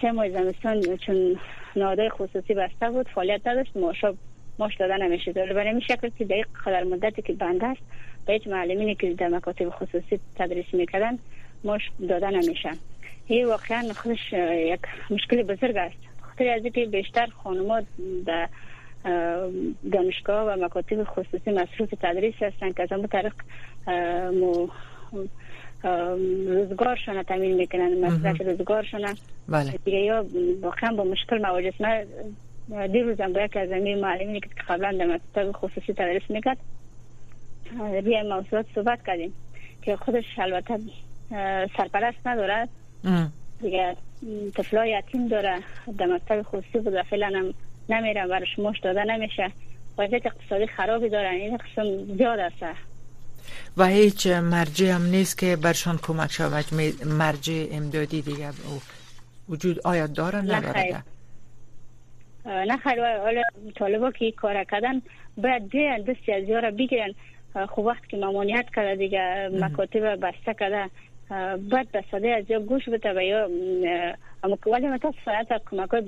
سه 0.00 0.12
ماه 0.12 0.30
زمستان 0.30 0.96
چون 0.96 1.38
نادای 1.76 2.08
خصوصی 2.08 2.54
بسته 2.54 2.90
بود 2.90 3.08
فعالیت 3.08 3.46
نداشت 3.46 3.76
معاشا 3.76 4.14
ماش 4.58 4.76
داده 4.76 4.96
نمیشه 4.96 5.32
برای 5.32 5.68
این 5.68 5.80
شکل 5.80 6.10
که 6.18 6.24
دقیق 6.24 6.46
قدر 6.66 6.84
مدتی 6.84 7.22
که 7.22 7.32
بنده 7.32 7.66
است 7.66 7.80
به 8.26 8.32
هیچ 8.32 8.46
معلمینی 8.46 8.94
که 8.94 9.14
در 9.14 9.28
مکاتب 9.28 9.68
خصوصی 9.70 10.20
تدریس 10.36 10.66
می‌کردن 10.72 11.18
ماش 11.64 11.90
داده 12.08 12.30
نمیشن. 12.30 12.76
این 13.26 13.46
واقعا 13.46 13.92
خودش 13.92 14.32
یک 14.32 14.80
مشکل 15.10 15.42
بزرگ 15.42 15.76
است. 15.76 16.07
خاطر 16.38 16.50
از 16.50 16.64
اینکه 16.64 16.86
بیشتر 16.86 17.26
خانمات 17.42 17.84
در 18.26 18.48
دانشگاه 19.92 20.44
و 20.48 20.64
مکاتب 20.64 21.04
خصوصی 21.04 21.50
مصروف 21.50 21.90
تدریس 22.02 22.34
هستند 22.40 22.74
که 22.74 22.82
از 22.82 22.92
همون 22.92 23.06
طریق 23.06 23.34
روزگارشان 26.46 27.22
تامین 27.22 27.54
می‌کنن 27.54 28.04
مصرف 28.04 28.40
روزگارشان 28.40 29.16
بله. 29.48 29.70
دیگه 29.84 29.98
یا 29.98 30.26
واقعا 30.62 30.92
با 30.92 31.04
مشکل 31.04 31.38
مواجه 31.42 31.72
ما 31.80 32.86
دیروزم 32.86 33.32
با 33.32 33.40
یکی 33.40 33.58
از 33.58 33.70
این 33.70 34.00
معلمینی 34.00 34.40
که 34.40 34.48
قبلا 34.68 34.92
در 34.92 35.06
مکتب 35.06 35.52
خصوصی 35.52 35.92
تدریس 35.92 36.22
می‌کرد 36.28 36.58
روی 37.78 38.22
موضوعات 38.22 38.66
صحبت 38.74 39.06
کردیم 39.06 39.32
که 39.82 39.96
خودش 39.96 40.24
البته 40.38 40.78
سرپرست 41.76 42.26
ندارد. 42.26 42.68
دیگه 43.62 43.96
طفلا 44.56 44.86
یتیم 44.86 45.28
داره. 45.28 45.58
در 45.98 46.06
مکتب 46.06 46.42
خصوصی 46.42 46.78
بود 46.78 46.94
و 46.94 47.02
فعلا 47.02 47.52
نمیره 47.88 48.26
برش 48.26 48.58
مش 48.58 48.80
داده 48.80 49.04
نمیشه. 49.04 49.52
وضعیت 49.98 50.26
اقتصادی 50.26 50.66
خرابی 50.66 51.08
دارن 51.08 51.34
این 51.34 51.56
قسم 51.56 52.16
زیاد 52.16 52.38
است. 52.38 52.78
و 53.76 53.86
هیچ 53.86 54.26
مرجع 54.26 54.86
هم 54.86 55.02
نیست 55.02 55.38
که 55.38 55.56
برشان 55.56 55.98
کمک 56.02 56.32
شود. 56.32 56.64
مرجع 57.04 57.66
امدادی 57.70 58.22
دیگه 58.22 58.48
وجود 59.48 59.80
آیا 59.84 60.06
داره 60.06 60.38
نداره 60.38 61.02
نه 62.46 62.76
خیر. 62.76 63.18
حالا 63.18 63.42
طالبا 63.76 64.10
که 64.10 64.32
کار 64.32 64.64
کردن 64.64 65.02
باید 65.36 65.68
بیان 65.68 66.02
دستی 66.02 66.32
از 66.32 66.44
یارا 66.44 66.70
بگیرن. 66.70 67.14
خب 67.68 67.78
وقت 67.78 68.08
که 68.08 68.16
ممانیت 68.16 68.66
کرده 68.76 68.96
دیگه 68.96 69.50
مکاتب 69.52 70.26
بسته 70.26 70.54
کرده 70.60 70.90
به 71.92 72.04
صدای 72.10 72.32
از 72.32 72.44
یا 72.48 72.60
گوش 72.60 72.88
بده 72.88 73.12
و 73.16 73.22
یا 73.22 73.48
ولی 74.66 74.88
متاسفانه 74.88 75.46
کمک 75.70 75.90
های 75.90 76.02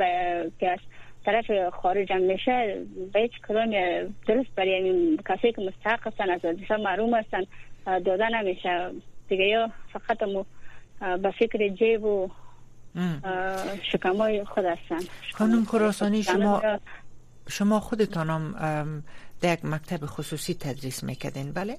که 0.60 0.70
از 0.70 0.78
طرف 1.24 1.44
خارج 1.74 2.12
هم 2.12 2.22
میشه 2.22 2.76
به 3.12 3.20
هیچ 3.20 3.32
کدام 3.48 3.70
درست 4.28 4.54
برای 4.56 5.18
کسی 5.28 5.52
که 5.52 5.62
مستحق 5.62 6.06
هستن 6.06 6.30
از 6.30 6.44
وظیفه 6.44 6.76
معروم 6.76 7.14
هستن 7.14 7.42
داده 7.86 8.28
نمیشه. 8.28 8.90
دیگه 9.28 9.44
یا 9.44 9.70
فقط 9.92 10.22
مو 10.22 10.44
به 11.00 11.30
فکر 11.30 11.68
جیب 11.68 12.04
و 12.04 12.30
شکمای 13.92 14.44
خود 14.44 14.64
هستن. 14.64 14.98
خانم 15.34 15.64
خراسانی 15.64 16.22
شما 16.22 16.62
شما 17.48 17.80
خودتانم 17.80 18.54
در 19.40 19.52
یک 19.52 19.64
مکتب 19.64 20.06
خصوصی 20.06 20.54
تدریس 20.54 21.04
می‌کردین. 21.04 21.52
بله؟ 21.52 21.76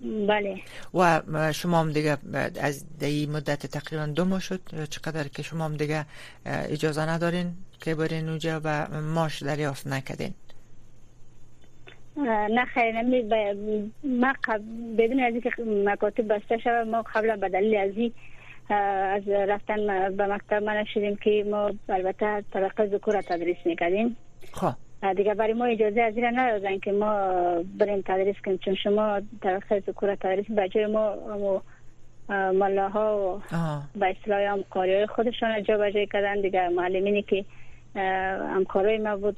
بله. 0.00 0.60
و 0.94 1.22
شما 1.52 1.80
هم 1.80 1.92
دیگه 1.92 2.16
از 2.60 2.98
دی 2.98 3.26
مدت 3.26 3.66
تقریبا 3.66 4.06
دو 4.06 4.24
ماه 4.24 4.40
شد 4.40 4.60
چقدر 4.90 5.28
که 5.28 5.42
شما 5.42 5.64
هم 5.64 5.76
دیگه 5.76 6.04
اجازه 6.46 7.08
ندارین 7.08 7.52
که 7.80 7.94
برین 7.94 8.28
اونجا 8.28 8.60
و 8.64 8.86
ماش 9.00 9.42
دریافت 9.42 9.86
نکدین 9.86 10.34
نه 12.50 12.64
خیر 12.64 13.02
ما 14.04 14.34
بدون 14.98 15.20
از 15.20 15.32
اینکه 15.32 15.50
مکاتب 15.66 16.34
بسته 16.34 16.58
شود 16.58 16.86
ما 16.86 17.02
قبلا 17.02 17.36
به 17.36 17.48
دلیل 17.48 17.76
از 17.76 18.10
از 18.68 19.28
رفتن 19.28 20.16
به 20.16 20.26
مکتب 20.26 20.62
من 20.62 20.84
شدیم 20.94 21.16
که 21.16 21.46
ما 21.50 21.72
البته 21.88 22.44
طبقه 22.52 22.86
ذکور 22.86 23.22
تدریس 23.22 23.56
می‌کردیم. 23.64 24.16
خب. 24.52 24.72
دیگه 25.16 25.34
برای 25.34 25.52
ما 25.52 25.64
اجازه 25.64 26.00
از 26.00 26.16
این 26.16 26.38
ندادن 26.38 26.78
که 26.78 26.92
ما 26.92 27.32
بریم 27.78 28.02
تدریس 28.06 28.36
کنیم 28.44 28.58
چون 28.58 28.74
شما 28.74 29.20
طبقه 29.42 29.82
ذکور 29.86 30.14
تدریس 30.14 30.46
بجای 30.50 30.86
ما 30.86 31.62
ملاها 32.52 33.18
و 33.18 33.42
به 33.98 34.06
اصطلاح 34.06 34.40
هم 34.40 34.62
کاری 34.62 35.06
خودشان 35.06 35.62
جا 35.62 35.78
بجای 35.78 36.06
کردن. 36.06 36.40
دیگه 36.40 36.68
معلمینی 36.68 37.22
که 37.22 37.44
همکارای 38.54 38.98
ما 38.98 39.16
بود 39.16 39.36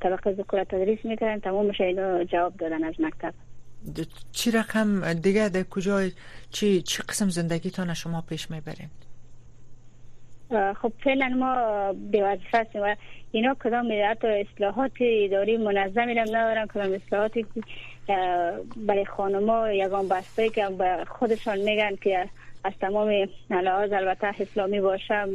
طبقه 0.00 0.32
ذکور 0.32 0.64
تدریس 0.64 1.04
می‌کردن 1.04 1.40
تمامش 1.40 1.80
اینو 1.80 2.24
جواب 2.24 2.56
دادن 2.56 2.84
از 2.84 2.94
مکتب. 3.00 3.34
چی 4.32 4.50
رقم 4.50 5.12
دیگه 5.12 5.48
در 5.48 5.62
کجای 5.62 6.12
چی 6.50 6.82
چی 6.82 7.02
قسم 7.02 7.28
زندگیتان 7.28 7.94
شما 7.94 8.24
پیش 8.28 8.50
می‌برین؟ 8.50 8.88
خب 10.50 10.92
فعلا 11.04 11.28
ما 11.28 11.54
به 12.12 12.24
وظیفه 12.24 12.58
هستیم 12.58 12.82
و 12.82 12.94
اینا 13.32 13.56
کدام 13.64 13.92
حتی 14.10 14.28
اصلاحات 14.28 14.92
اداری 15.00 15.56
منظمی 15.56 16.18
هم 16.18 16.36
ندارن. 16.36 16.66
کدام 16.66 16.92
اصلاحاتی 16.92 17.46
برای 18.76 19.04
خانما 19.04 19.72
یگان 19.72 20.08
بسته 20.08 20.48
که 20.48 20.68
به 20.78 21.04
خودشان 21.08 21.58
میگن 21.58 21.96
که 21.96 22.28
از 22.64 22.72
تمام 22.80 23.28
لحاظ 23.50 23.92
البته 23.92 24.26
اسلامی 24.26 24.80
باشه 24.80 25.26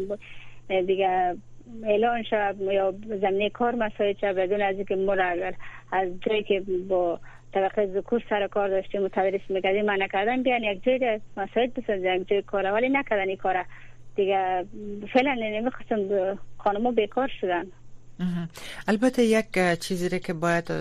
دیگه 0.87 1.35
اعلان 1.83 2.23
شد 2.23 2.55
یا 2.61 2.93
زمینه 3.21 3.49
کار 3.49 3.75
مساعد 3.75 4.17
شد 4.17 4.35
بدون 4.35 4.61
از 4.61 4.75
اینکه 4.75 4.95
ما 4.95 5.13
اگر 5.13 5.53
از 5.91 6.09
جایی 6.21 6.43
که 6.43 6.63
با 6.89 7.19
طبقه 7.53 7.85
ذکور 7.85 8.23
سر 8.29 8.47
کار 8.47 8.69
داشتیم 8.69 9.03
و 9.03 9.07
تدریس 9.07 9.41
می‌کردیم 9.49 9.85
من 9.85 10.01
نکردم 10.01 10.43
بیان 10.43 10.63
یک 10.63 10.83
جای 10.83 11.19
مساعد 11.37 11.73
بسازن 11.73 12.21
یک 12.21 12.27
جای 12.27 12.41
کار. 12.41 12.71
ولی 12.71 12.89
نکردن 12.89 13.27
این 13.27 13.37
کار 13.37 13.65
دیگه 14.15 14.65
فعلا 15.13 15.35
نمی‌خواستم 15.39 15.99
خانمو 16.57 16.91
بیکار 16.91 17.31
شدن. 17.41 17.65
البته 18.87 19.23
یک 19.23 19.79
چیزی 19.79 20.19
که 20.19 20.33
باید 20.33 20.71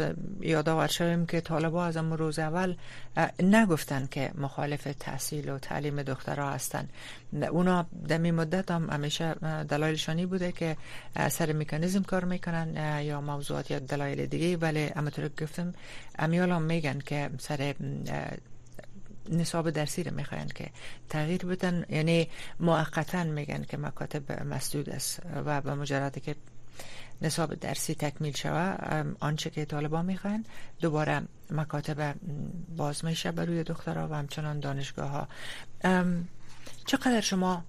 یادآور 0.40 0.86
شویم 0.86 1.26
که 1.26 1.40
طالبا 1.40 1.84
از 1.84 1.96
اون 1.96 2.18
روز 2.18 2.38
اول 2.38 2.74
نگفتن 3.42 4.08
که 4.10 4.30
مخالف 4.38 4.88
تحصیل 5.00 5.48
و 5.48 5.58
تعلیم 5.58 6.02
دخترها 6.02 6.50
هستن. 6.50 6.88
اونا 7.50 7.86
دمی 8.08 8.30
مدت 8.30 8.70
هم 8.70 8.90
همیشه 8.90 9.34
دلایلشانی 9.68 10.26
بوده 10.26 10.52
که 10.52 10.76
سر 11.28 11.52
میکانیزم 11.52 12.02
کار 12.02 12.24
می‌کنن 12.24 13.00
یا 13.04 13.20
موضوعات 13.20 13.70
یا 13.70 13.78
دلایل 13.78 14.26
دیگه 14.26 14.56
ولی 14.56 14.84
همونطور 14.86 15.30
گفتم 15.40 15.72
امیال 16.18 16.50
هم 16.50 16.62
میگن 16.62 16.98
که 16.98 17.30
سر 17.38 17.74
نصاب 19.30 19.70
درسی 19.70 20.02
رو 20.02 20.14
می‌خواین 20.14 20.46
که 20.46 20.70
تغییر 21.08 21.46
بدن. 21.46 21.84
یعنی 21.88 22.28
موقتا 22.60 23.24
میگن 23.24 23.62
که 23.62 23.76
مکاتب 23.76 24.42
مسدود 24.42 24.90
است 24.90 25.20
و 25.46 25.60
به 25.60 25.74
مجرد 25.74 26.18
که 26.22 26.34
نصاب 27.22 27.54
درسی 27.54 27.94
تکمیل 27.94 28.36
شوه 28.36 28.76
آنچه 29.20 29.50
که 29.50 29.64
طالبان 29.64 30.04
می‌خواین 30.04 30.44
دوباره 30.80 31.22
مکاتب 31.50 32.14
باز 32.76 33.04
میشه 33.04 33.30
روی 33.30 33.62
دخترها 33.62 34.08
و 34.08 34.14
همچنان 34.14 34.60
دانشگاه 34.60 35.10
ها 35.10 35.28
چقدر 36.86 37.20
شما 37.20 37.64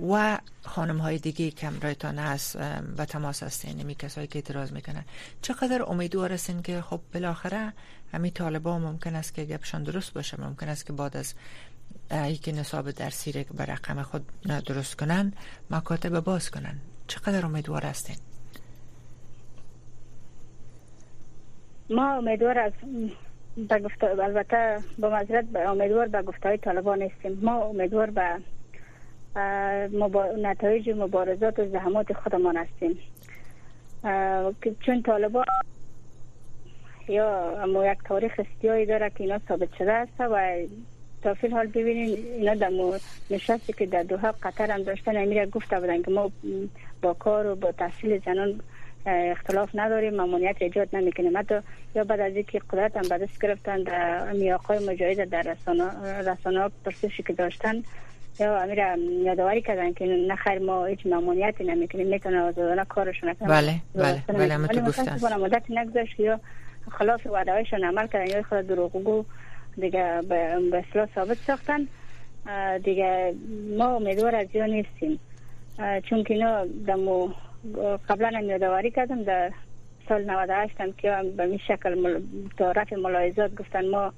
و 0.00 0.38
خانم 0.62 0.98
های 0.98 1.18
دیگه 1.18 1.50
که 1.50 1.70
رایتان 1.82 2.18
هست 2.18 2.56
و 2.98 3.04
تماس 3.04 3.42
هستین 3.42 3.76
نمی 3.80 3.94
کسایی 3.94 4.26
که 4.26 4.38
اعتراض 4.38 4.72
می‌کنن. 4.72 5.04
چقدر 5.42 5.82
امیدوار 5.82 6.32
هستین 6.32 6.62
که 6.62 6.80
خب 6.80 7.00
بالاخره 7.14 7.72
همین 8.12 8.32
طالبان 8.32 8.82
ممکن 8.82 9.14
است 9.14 9.34
که 9.34 9.44
گپشان 9.44 9.82
درست 9.82 10.14
باشه 10.14 10.40
ممکن 10.40 10.68
است 10.68 10.86
که 10.86 10.92
بعد 10.92 11.16
از 11.16 11.34
یکی 12.10 12.52
نصاب 12.52 12.90
درسی 12.90 13.32
که 13.32 13.44
به 13.44 13.64
رقم 13.64 14.02
خود 14.02 14.26
درست 14.66 14.94
کنن 14.94 15.32
مکاتب 15.70 16.20
باز 16.20 16.50
کنن. 16.50 16.78
چقدر 17.06 17.46
امیدوار 17.46 17.82
هستین؟ 17.82 18.16
ما 21.90 22.12
امیدوار 22.12 22.58
از 22.58 22.72
به 23.68 23.78
گفته 23.78 24.06
البته 24.06 24.78
با 24.98 25.10
مذرت 25.10 25.44
امیدوار 25.56 26.08
به 26.08 26.22
گفته 26.22 26.48
های 26.48 26.58
طالبان 26.58 27.02
نیستیم 27.02 27.38
ما 27.42 27.64
امیدوار 27.64 28.10
به 28.10 28.40
نتایج 30.38 30.90
مبارزات 30.90 31.58
و 31.58 31.68
زحمات 31.68 32.12
خودمان 32.12 32.56
هستیم. 32.56 32.98
چون 34.80 35.02
طالبان 35.02 35.44
یا 37.08 37.60
اما 37.62 37.86
یک 37.86 37.98
تاریخ 38.04 38.32
استیایی 38.38 38.86
داره 38.86 39.10
که 39.10 39.24
اینا 39.24 39.38
ثابت 39.48 39.68
شده 39.78 39.92
است 39.92 40.12
و 40.20 40.56
تا 41.22 41.34
فیل 41.34 41.52
حال 41.52 41.66
ببینین 41.66 42.16
اینا 42.38 42.54
در 42.54 42.70
نشستی 43.30 43.72
که 43.72 43.86
در 43.86 44.02
دوها 44.02 44.34
قطر 44.42 44.70
هم 44.70 44.82
داشتن 44.82 45.16
امیر 45.16 45.46
گفته 45.46 45.80
بودن 45.80 46.02
که 46.02 46.10
ما 46.10 46.30
با 47.02 47.14
کار 47.14 47.46
و 47.46 47.54
با 47.54 47.72
تحصیل 47.72 48.20
زنان 48.26 48.60
اختلاف 49.06 49.70
نداریم 49.74 50.14
ممانعت 50.14 50.62
ایجاد 50.62 50.88
نمی‌کنیم. 50.92 51.38
حتی 51.38 51.54
یا 51.94 52.04
بعد 52.04 52.20
از 52.20 52.34
اینکه 52.34 52.60
قدرت 52.70 52.96
هم 52.96 53.08
به 53.08 53.18
دست 53.18 53.40
گرفتن 53.40 53.82
در 53.82 54.32
میاقای 54.32 54.86
مجاهد 54.86 55.28
در 55.28 55.42
رسانه 55.42 55.84
رسانه 56.20 56.70
پرسشی 56.84 57.22
که 57.22 57.32
داشتن 57.32 57.82
یا 58.40 58.58
امیر 58.58 58.78
یادآوری 59.24 59.62
کردن 59.62 59.92
که 59.92 60.04
نه 60.06 60.36
خیر 60.36 60.58
ما 60.58 60.84
هیچ 60.84 61.06
ممانعتی 61.06 61.64
نمی‌کنیم 61.64 62.06
می‌تونه 62.06 62.40
آزادانه 62.40 62.84
کارشون 62.84 63.34
کنن 63.34 63.48
بله 63.48 63.74
بله 63.94 64.22
بله 64.28 64.56
من 64.56 64.66
تو 64.66 64.80
گفتم 64.80 65.40
مدت 65.40 65.62
نگذاشت 65.70 66.20
یا 66.20 66.40
خلاف 66.90 67.26
وعده 67.26 67.52
هایشون 67.52 67.84
عمل 67.84 68.06
کردن 68.06 68.30
یا 68.30 68.42
خود 68.42 68.66
دروغگو 68.66 69.24
دیگه 69.76 70.22
به 70.28 70.84
اصلاح 70.88 71.08
ثابت 71.14 71.36
ساختن 71.36 71.88
دیگه 72.84 73.34
ما 73.78 73.96
امیدوار 73.96 74.34
از 74.34 74.46
نیستیم 74.56 75.20
چون 76.10 76.24
که 76.24 76.34
اینا 76.34 76.64
دمو 76.86 77.28
قبلا 78.08 78.38
هم 78.38 78.44
یادآوری 78.44 78.90
کردم 78.90 79.22
در 79.22 79.52
سال 80.08 80.30
98 80.30 80.80
هم 80.80 80.92
که 80.92 81.16
به 81.36 81.42
این 81.42 81.58
شکل 81.68 82.20
رفع 82.60 82.96
ملاحظات 82.96 83.54
گفتن 83.54 83.88
ما 83.88 84.12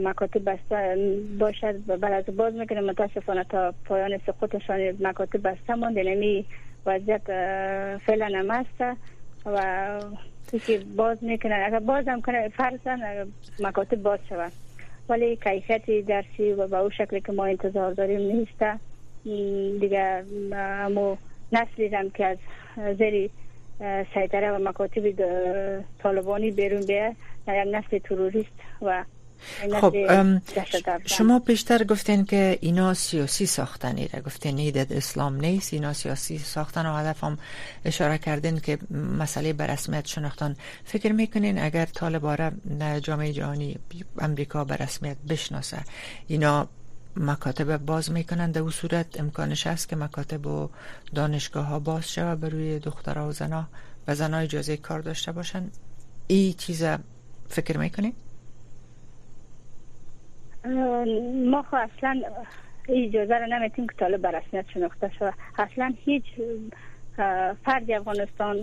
مکاتب 0.00 0.50
بسته 0.50 0.96
باشد 1.38 1.86
بعد 1.86 2.12
از 2.28 2.36
باز 2.36 2.54
می‌کنه 2.54 2.80
متاسفانه 2.80 3.44
تا 3.44 3.74
پایان 3.84 4.18
سقوطشان 4.26 4.96
مکاتب 5.00 5.42
بسته 5.42 5.74
مونده 5.74 6.02
نمی 6.02 6.46
وضعیت 6.86 7.22
فعلا 8.06 8.38
هم 8.38 8.50
هست 8.50 8.98
و 9.46 10.00
که 10.66 10.80
باز 10.96 11.24
می‌کنن 11.24 11.62
اگر 11.66 11.78
باز 11.78 12.08
هم 12.08 12.22
کنه 12.22 12.48
فرضاً 12.48 12.98
مکاتب 13.60 14.02
باز 14.02 14.18
شود. 14.28 14.52
ولی 15.08 15.36
کیفیت 15.36 16.06
درسی 16.06 16.52
و 16.52 16.66
به 16.66 16.76
او 16.76 16.90
شکلی 16.90 17.20
که 17.20 17.32
ما 17.32 17.44
انتظار 17.44 17.92
داریم 17.92 18.20
نیست. 18.20 18.64
دیگه 19.80 20.24
امو 20.54 21.16
نسلی 21.52 21.88
هم 21.88 22.10
که 22.10 22.26
از 22.26 22.38
زیر 22.98 23.30
سیطره 24.14 24.52
و 24.52 24.68
مکاتب 24.68 25.02
طالبانی 25.98 26.50
بیرون 26.50 26.86
بیه 26.86 27.16
یک 27.48 27.74
نسل 27.74 27.98
تروریست 27.98 28.60
و 28.82 29.04
خب 29.80 29.94
شما 31.06 31.38
بیشتر 31.38 31.84
گفتین 31.84 32.24
که 32.24 32.58
اینا 32.60 32.94
سیاسی 32.94 33.46
ساختن 33.46 33.96
ایره 33.96 34.20
گفتین 34.20 34.58
ایدد 34.58 34.92
اسلام 34.92 35.36
نیست 35.36 35.72
اینا 35.72 35.92
سیاسی 35.92 36.38
ساختن 36.38 36.86
و 36.86 36.96
هدف 36.96 37.24
هم 37.24 37.38
اشاره 37.84 38.18
کردین 38.18 38.60
که 38.60 38.78
مسئله 39.18 39.52
برسمیت 39.52 40.06
شناختن 40.06 40.56
فکر 40.84 41.12
می‌کنین 41.12 41.58
اگر 41.58 41.86
طالباره 41.86 42.52
جامعه 43.02 43.32
جهانی 43.32 43.78
امریکا 44.18 44.64
برسمیت 44.64 45.16
بشناسه 45.28 45.84
اینا 46.26 46.68
مکاتب 47.16 47.76
باز 47.76 48.10
می‌کنن 48.10 48.50
در 48.50 48.70
صورت 48.70 49.20
امکانش 49.20 49.66
هست 49.66 49.88
که 49.88 49.96
مکاتب 49.96 50.46
و 50.46 50.68
دانشگاه 51.14 51.66
ها 51.66 51.78
باز 51.78 52.12
شود 52.12 52.40
بر 52.40 52.48
روی 52.48 52.78
دخترها 52.78 53.28
و 53.28 53.32
زنها 53.32 53.68
و 54.08 54.14
زنها 54.14 54.40
اجازه 54.40 54.76
کار 54.76 55.00
داشته 55.00 55.32
باشن 55.32 55.70
این 56.26 56.52
چیز 56.52 56.84
فکر 57.48 57.78
می‌کنین؟ 57.78 58.12
ما 61.50 61.62
خو 61.62 61.76
اصلا 61.76 62.22
اجازه 62.88 63.34
رو 63.34 63.46
نمیتیم 63.46 63.86
که 63.86 63.94
طالب 63.98 64.22
به 64.22 64.30
رسمیت 64.30 64.64
شناخته 64.74 65.10
شود 65.18 65.34
اصلا 65.58 65.94
هیچ 66.04 66.24
فردی 67.64 67.94
افغانستان 67.94 68.56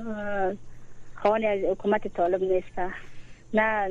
خواهانی 1.16 1.46
از 1.46 1.60
حکومت 1.60 2.08
طالب 2.08 2.44
نیست. 2.44 2.82
نه 3.54 3.88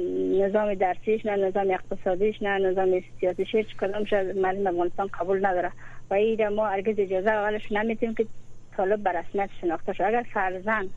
نظام 0.47 0.75
درسیش 0.75 1.27
نه 1.27 1.37
نظام 1.37 1.71
اقتصادیش 1.71 2.43
نه 2.43 2.59
نظام 2.59 3.03
سیاسیش 3.21 3.55
هیچ 3.55 3.77
کدامش 3.77 4.13
مردم 4.13 4.67
افغانستان 4.67 5.07
قبول 5.07 5.47
نداره. 5.47 5.73
و 6.11 6.15
این 6.15 6.49
ما 6.49 6.67
هرگز 6.67 6.95
اجازه 6.99 7.31
اولش 7.31 7.73
نمیتیم 7.73 8.15
که 8.15 8.27
طالب 8.77 9.03
به 9.03 9.11
رسمیت 9.11 9.51
شناخته 9.61 9.93
شود 9.93 10.07
اگر 10.07 10.27
فرزن 10.35 10.89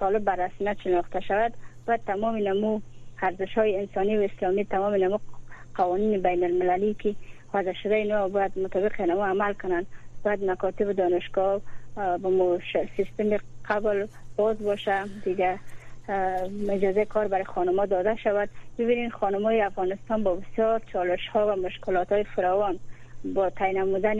طالب 0.00 0.24
به 0.24 0.32
رسمیت 0.32 0.76
شناخته 0.84 1.20
شود 1.20 1.52
باید 1.86 2.00
تمام 2.06 2.36
نمو 2.36 2.80
ارزش 3.22 3.54
های 3.54 3.76
انسانی 3.76 4.16
و 4.16 4.20
اسلامی 4.20 4.64
تمام 4.64 4.94
نمو 4.94 5.18
قوانین 5.78 6.22
بین 6.22 6.44
المللی 6.44 6.94
که 6.94 7.14
وضع 7.54 7.72
شده 7.82 7.94
اینا 7.94 8.28
باید 8.28 8.58
مطابق 8.58 9.00
نمو 9.00 9.24
عمل 9.24 9.52
کنن. 9.52 9.86
باید 10.24 10.44
مکاتب 10.44 10.92
دانشگاه 10.92 11.60
با 12.22 12.58
سیستم 12.96 13.36
قبل 13.68 14.06
باز 14.36 14.58
باشه 14.58 15.04
دیگه 15.24 15.58
اجازه 16.68 17.04
کار 17.04 17.28
برای 17.28 17.44
خانما 17.44 17.86
داده 17.86 18.16
شود. 18.16 18.48
ببینید 18.78 19.12
خانمای 19.12 19.60
افغانستان 19.60 20.22
با 20.22 20.34
بسیار 20.34 20.82
چالش 20.92 21.28
ها 21.28 21.46
و 21.46 21.60
مشکلات 21.60 22.12
های 22.12 22.24
فراوان 22.24 22.78
با 23.34 23.50
تعیین 23.50 23.78
نمودن 23.78 24.16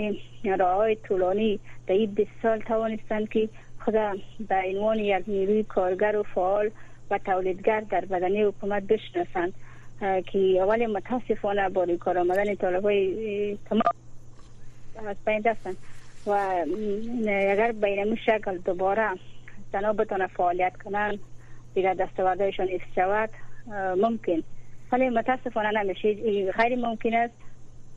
راهای 0.59 0.97
طولانی 0.97 1.61
در 1.87 1.95
این 1.95 2.11
20 2.11 2.31
سال 2.43 2.59
توانستند 2.59 3.29
که 3.29 3.49
خود 3.85 3.95
به 4.49 4.63
عنوان 4.67 4.99
یک 4.99 5.25
نیروی 5.27 5.63
کارگر 5.63 6.17
و 6.17 6.23
فعال 6.23 6.71
و 7.11 7.19
تولیدگر 7.19 7.81
در 7.81 8.05
بدنی 8.05 8.43
حکومت 8.43 8.83
بشناسند. 8.83 9.53
که 10.01 10.39
اول 10.39 10.87
متاسفانه 10.87 11.69
با 11.69 11.87
کار 12.01 12.19
آمدن 12.19 12.55
طالب 12.55 12.83
های 12.83 13.59
تمام 13.71 13.83
از 15.07 15.17
بین 15.27 15.41
دستن 15.41 15.73
و 16.27 16.31
اگر 17.29 17.73
به 17.73 17.87
این 17.87 18.17
شکل 18.17 18.59
دوباره 18.59 19.09
زنا 19.73 19.93
بتونه 19.93 20.27
فعالیت 20.27 20.77
کنن 20.85 21.19
دیگر 21.75 21.95
دستاوردهایشان 21.95 22.69
حفظ 22.69 22.95
شود 22.95 23.31
ممکن. 24.03 24.43
ولی 24.93 25.09
متاسفانه 25.09 25.83
نمیشه. 25.83 26.53
خیلی 26.53 26.77
ممکن 26.77 27.15
است 27.15 27.35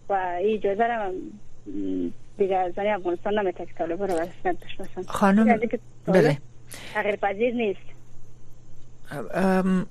و 0.09 0.37
اجازه 0.41 0.87
را 0.87 1.11
دیگر 2.37 2.71
زنی 2.75 2.89
افغانستان 2.89 3.39
نمی‌تونه 3.39 3.69
که 3.69 3.73
طالب 3.77 4.03
رو 4.03 4.27
بشناسن 4.45 5.01
خانم 5.07 5.59
بله. 6.07 6.37
تغییر 6.93 7.15
پذیر 7.15 7.53
نیست. 7.53 7.90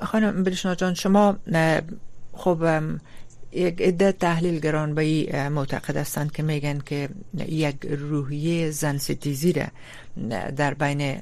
خانم 0.00 0.42
بلشنا 0.44 0.74
جان 0.74 0.94
شما 0.94 1.36
خب 2.32 2.82
یک 3.52 3.82
عده 3.82 4.12
تحلیلگران 4.12 4.94
به 4.94 5.02
این 5.02 5.48
معتقد 5.48 5.96
هستند 5.96 6.32
که 6.32 6.42
میگن 6.42 6.78
که 6.78 7.08
یک 7.34 7.76
روحیه 7.84 8.70
زن 8.70 8.98
ستیزی 8.98 9.64
در 10.56 10.74
بین 10.74 11.20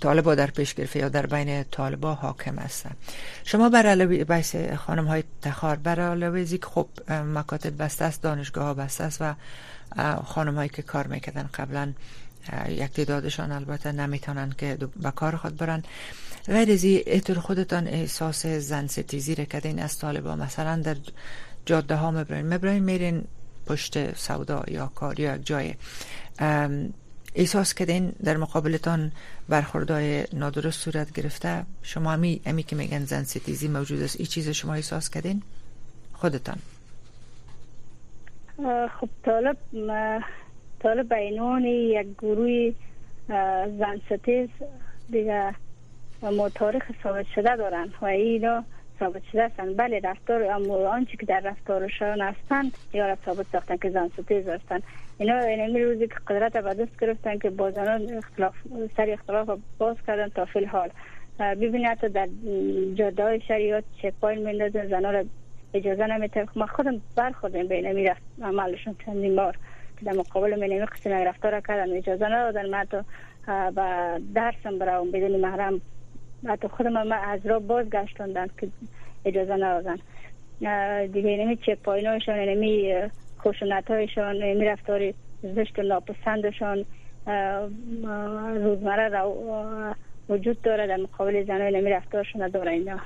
طالبا 0.00 0.34
در 0.34 0.50
پیش 0.50 0.74
گرفته 0.74 0.98
یا 0.98 1.08
در 1.08 1.26
بین 1.26 1.64
طالبا 1.70 2.14
حاکم 2.14 2.58
است 2.58 2.86
شما 3.44 3.68
بر 3.68 3.86
علاوه 3.86 4.24
بحث 4.24 4.56
خانم 4.56 5.04
های 5.04 5.24
تخار 5.42 5.76
بر 5.76 6.00
علاوه 6.00 6.44
که 6.44 6.66
خب 6.66 6.88
مکاتب 7.10 7.82
بسته 7.82 8.04
است 8.04 8.22
دانشگاه 8.22 8.64
ها 8.64 8.74
بسته 8.74 9.04
است 9.04 9.18
و 9.20 9.34
خانم 10.24 10.54
هایی 10.54 10.68
که 10.68 10.82
کار 10.82 11.06
می‌کردن 11.06 11.50
قبلا 11.54 11.92
یک 12.68 12.90
تعدادشان 12.90 13.52
البته 13.52 13.92
نمی‌تونن 13.92 14.54
که 14.58 14.78
به 14.96 15.10
کار 15.10 15.36
خود 15.36 15.56
برن. 15.56 15.82
غیر 16.46 16.72
از 16.72 16.84
ایتر 16.84 17.34
خودتان 17.34 17.86
احساس 17.88 18.46
زن 18.46 18.86
ستیزی 18.86 19.34
را 19.34 19.44
کردین 19.44 19.78
از 19.78 19.98
طالبا 19.98 20.36
مثلا 20.36 20.76
در 20.76 20.96
جاده 21.66 21.94
ها 21.94 22.10
مبراین 22.10 22.54
مبراین 22.54 22.82
میرین 22.82 23.24
پشت 23.66 24.16
سودا 24.16 24.64
یا 24.68 24.86
کار 24.94 25.20
یا 25.20 25.38
جای. 25.38 25.74
احساس 27.34 27.74
کردین 27.74 28.12
در 28.24 28.36
مقابلتان 28.36 29.12
برخوردهای 29.48 30.24
نادرست 30.32 30.80
صورت 30.80 31.12
گرفته. 31.12 31.64
شما 31.82 32.12
امی, 32.12 32.40
امی 32.46 32.62
که 32.62 32.76
میگن 32.76 33.04
زن 33.04 33.22
ستیزی 33.22 33.68
موجود 33.68 34.02
است. 34.02 34.16
این 34.16 34.26
چیز 34.26 34.48
شما 34.48 34.74
احساس 34.74 35.10
کردین 35.10 35.42
خودتان. 36.12 36.58
خب 39.00 39.08
طالب 39.24 39.56
طالب 40.82 41.14
بینان 41.14 41.64
یک 41.64 42.06
گروه 42.18 42.72
زن 43.78 44.00
ستیز. 44.10 44.48
دیگه 45.10 45.54
ما 46.30 46.48
تاریخ 46.48 46.84
ثابت 47.02 47.26
شده 47.34 47.56
دارن 47.56 47.88
و 48.02 48.04
اینا 48.04 48.64
ثابت 49.00 49.22
شده 49.32 49.44
هستند 49.44 49.76
بله 49.76 50.00
رفتار 50.04 50.44
اما 50.44 50.88
آنچه 50.88 51.16
که 51.16 51.26
در 51.26 51.40
رفتارشان 51.40 52.20
هستند 52.20 52.72
یا 52.92 53.06
را 53.06 53.16
ثابت 53.26 53.46
ساختن 53.52 53.76
که 53.76 53.90
زن 53.90 54.10
ستیز 54.18 54.48
هستند 54.48 54.82
اینا 55.18 55.38
اینمی 55.38 55.84
روزی 55.84 56.08
که 56.08 56.14
قدرت 56.26 56.56
به 56.56 56.74
دست 56.74 57.00
گرفتن 57.00 57.38
که 57.38 57.50
با 57.50 57.70
زنان 57.70 58.16
اختلاف 58.16 58.54
سر 58.96 59.10
اختلاف 59.10 59.58
باز 59.78 59.96
کردن 60.06 60.28
تا 60.28 60.44
فی 60.44 60.58
الحال. 60.58 60.90
ببینید 61.38 61.86
حتی 61.86 62.08
در 62.08 62.28
جاده 62.94 63.22
های 63.22 63.40
شریعت 63.40 63.84
چک 64.02 64.12
پاین 64.20 64.46
میندازن 64.46 64.88
زنان 64.88 65.14
را 65.14 65.24
اجازه 65.74 66.06
نمیتن. 66.06 66.46
ما 66.56 66.66
خودم 66.66 67.00
برخوردیم 67.16 67.68
به 67.68 67.74
اینمی 67.74 68.10
عملشون 68.42 68.96
چندین 69.06 69.36
بار 69.36 69.56
که 69.98 70.04
در 70.04 70.12
مقابل 70.12 70.56
من 70.56 70.62
اینمی 70.62 70.86
قسم 70.86 71.10
رفتار 71.10 71.60
کردن 71.60 71.96
اجازه 71.96 72.28
ندادن. 72.28 72.70
ما 72.70 72.84
تو 72.84 73.02
با 73.70 74.18
درسم 74.34 74.78
برایم 74.78 75.10
بدون 75.10 75.40
محرم 75.40 75.80
حتی 76.48 76.68
خودم 76.68 77.02
ما 77.02 77.14
از 77.14 77.46
را 77.46 77.58
باز 77.58 77.86
گشتوندن 77.90 78.46
که 78.60 78.68
اجازه 79.24 79.54
ندادن. 79.54 79.96
دیگه 81.06 81.28
اینمی 81.28 81.56
چک 81.56 81.78
پاین 81.82 82.06
هایشان 82.06 82.34
اینمی 82.34 82.94
خشونت 83.40 83.90
هایشان 83.90 84.42
اینمی 84.42 84.64
رفتار 84.64 85.12
زشت 85.42 85.78
ناپسندشان 85.78 86.84
روزمره 88.56 89.08
را 89.08 89.34
وجود 90.28 90.62
داره 90.62 90.86
در 90.86 90.96
مقابل 90.96 91.44
زنای 91.44 91.74
اینمی 91.74 91.90
رفتارشون 91.90 92.48
داره 92.48 92.72
اینا 92.72 92.98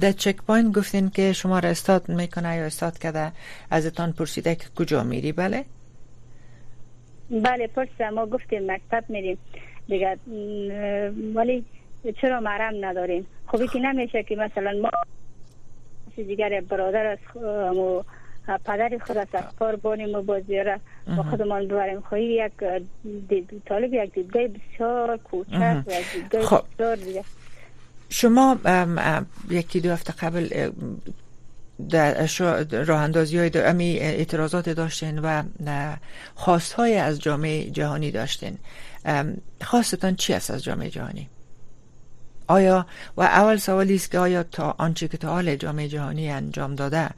در 0.00 0.12
چک 0.12 0.36
پاین 0.36 0.72
گفتین 0.72 1.10
که 1.10 1.32
شما 1.32 1.58
را 1.58 1.68
استاد 1.68 2.08
می‌کنه 2.08 2.56
یا 2.56 2.64
استاد 2.64 2.98
کرده 2.98 3.32
ازتان 3.70 4.12
پرسیده 4.12 4.54
که 4.54 4.64
کجا 4.76 5.02
میری؟ 5.02 5.32
بله؟ 5.32 5.64
بله 7.30 7.66
پرسیده 7.66 8.10
ما 8.10 8.26
گفتیم 8.26 8.72
مکتب 8.72 9.04
میریم. 9.08 9.38
دیگه 9.88 10.18
ولی 11.34 11.64
چرا 12.20 12.40
محرم 12.40 12.84
نداریم 12.84 13.26
خوبی 13.46 13.68
که 13.68 13.78
نمیشه 13.78 14.22
که 14.22 14.36
مثلا 14.36 14.72
ما 14.82 14.90
دیگر 16.16 16.60
برادر 16.60 17.06
از 17.06 17.18
پدر 18.64 18.98
خود 19.06 19.16
از 19.16 19.26
کار 19.58 19.76
بانیم 19.76 20.14
و 20.14 20.22
بازیاره 20.22 20.80
با 21.16 21.22
خودمان 21.22 21.68
ببریم. 21.68 22.00
خواهی 22.00 22.24
یک 22.24 22.52
طالب 23.66 23.94
یک 23.94 24.12
دیدگاه 24.14 24.42
بسیار 24.48 25.16
کوچک 25.16 25.82
و 25.86 25.92
یک 25.92 26.12
دیدگاه 26.14 26.42
خب. 26.42 26.64
بسیار 26.74 26.96
دیگه. 26.96 27.24
شما 28.08 28.56
یکی 29.50 29.80
دو 29.80 29.92
هفته 29.92 30.12
قبل 30.12 30.70
در 31.90 32.26
راه 32.84 33.00
اندازی 33.00 33.38
های 33.38 33.50
امی 33.54 33.98
اعتراضات 33.98 34.68
داشتین 34.68 35.18
و 35.18 35.42
خواست 36.34 36.72
های 36.72 36.96
از 36.96 37.20
جامعه 37.20 37.70
جهانی 37.70 38.10
داشتین. 38.10 38.58
خواستتان 39.64 40.16
چی 40.16 40.32
است 40.32 40.50
از 40.50 40.64
جامعه 40.64 40.90
جهانی؟ 40.90 41.28
آیا 42.48 42.86
و 43.16 43.22
اول 43.22 43.56
سوالی 43.56 43.94
است 43.94 44.10
که 44.10 44.18
آیا 44.18 44.42
تا 44.42 44.74
آنچه 44.78 45.08
که 45.08 45.16
تا 45.16 45.28
حال 45.28 45.56
جامعه 45.56 45.88
جهانی 45.88 46.30
انجام 46.30 46.74
داده 46.74 47.08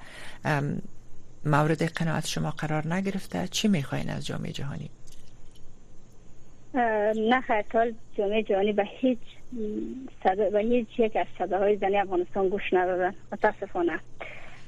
مورد 1.44 1.82
قناعت 1.82 2.26
شما 2.26 2.50
قرار 2.50 2.94
نگرفته؟ 2.94 3.48
چی 3.48 3.68
می‌خواین 3.68 4.10
از 4.10 4.26
جامعه 4.26 4.52
جهانی؟ 4.52 4.90
نه 7.14 7.40
خیلی 7.40 7.94
جامعه 8.18 8.42
جهانی 8.42 8.72
به 8.72 8.84
هیچ 9.00 9.18
صدا 10.24 10.50
به 10.50 10.60
هیچ 10.60 10.88
یک 10.98 11.16
از 11.16 11.26
صداهای 11.38 11.76
زنی 11.76 11.96
افغانستان 11.96 12.48
گوش 12.48 12.62
ندادن 12.72 13.14
متاسفانه. 13.32 14.00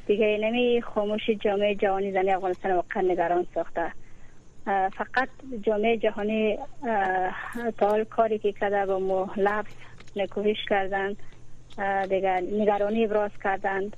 دیگه 0.07 0.38
نمی 0.42 0.83
خاموشی 0.83 1.37
جامعه 1.37 1.75
جهانی 1.75 2.12
زنی 2.12 2.31
افغانستان 2.31 2.72
واقعا 2.72 3.03
نگران 3.03 3.46
ساخته. 3.55 3.92
فقط 4.66 5.29
جامعه 5.62 5.96
جهانی 5.96 6.59
تا 7.79 8.05
کاری 8.05 8.38
که 8.38 8.53
کرده 8.53 8.87
با 8.87 9.31
لفظ 9.37 9.72
نکوهش 10.16 10.64
کردند 10.68 11.16
دیگر 12.09 12.42
نگرانی 12.53 13.05
ابراز 13.05 13.31
کردند. 13.44 13.96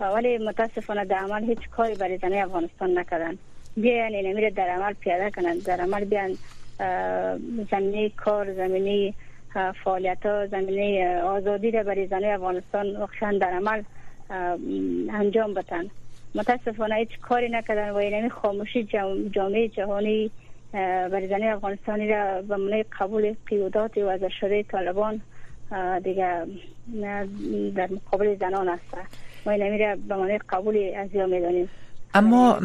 ولی 0.00 0.38
متاسفانه 0.38 1.04
در 1.04 1.16
عمل 1.16 1.44
هیچ 1.44 1.68
کاری 1.70 1.94
برای 1.94 2.18
زنی 2.18 2.40
افغانستان 2.40 2.98
نکردند. 2.98 3.38
بیان 3.76 4.14
این 4.14 4.30
امیر 4.30 4.50
در 4.50 4.68
عمل 4.68 4.92
پیاده 4.92 5.30
کنند. 5.30 5.64
در 5.64 5.80
عمل 5.80 6.04
بیان 6.04 6.36
زمینه 7.70 8.08
کار 8.08 8.54
زمینه 8.54 9.14
فعالیت 9.84 10.26
ها 10.26 10.46
زمینه 10.46 11.16
آزادی 11.20 11.70
را 11.70 11.82
برای 11.82 12.06
زنی 12.06 12.26
افغانستان 12.26 12.96
وقتاً 12.96 13.32
در 13.32 13.50
عمل 13.50 13.82
انجام 15.10 15.54
بتن 15.54 15.90
متاسفانه 16.34 16.94
هیچ 16.94 17.18
کاری 17.20 17.48
نکردن 17.48 17.90
و 17.90 17.96
این 17.96 18.28
خاموشی 18.28 18.88
جامعه 19.32 19.68
جهانی 19.68 20.30
برای 20.72 21.28
زنی 21.28 21.48
افغانستانی 21.48 22.08
را 22.08 22.42
به 22.42 22.56
منای 22.56 22.84
قبول 23.00 23.34
قیودات 23.46 23.98
و 23.98 24.06
از 24.06 24.20
طالبان 24.70 25.20
دیگه 26.04 26.46
در 27.76 27.88
مقابل 27.90 28.36
زنان 28.40 28.68
است. 28.68 28.82
ما 29.46 29.52
این 29.52 30.08
به 30.08 30.16
معنی 30.16 30.38
قبول 30.48 30.92
از 30.96 31.08
یا 31.14 31.26
می‌دانیم. 31.26 31.68
اما 32.14 32.60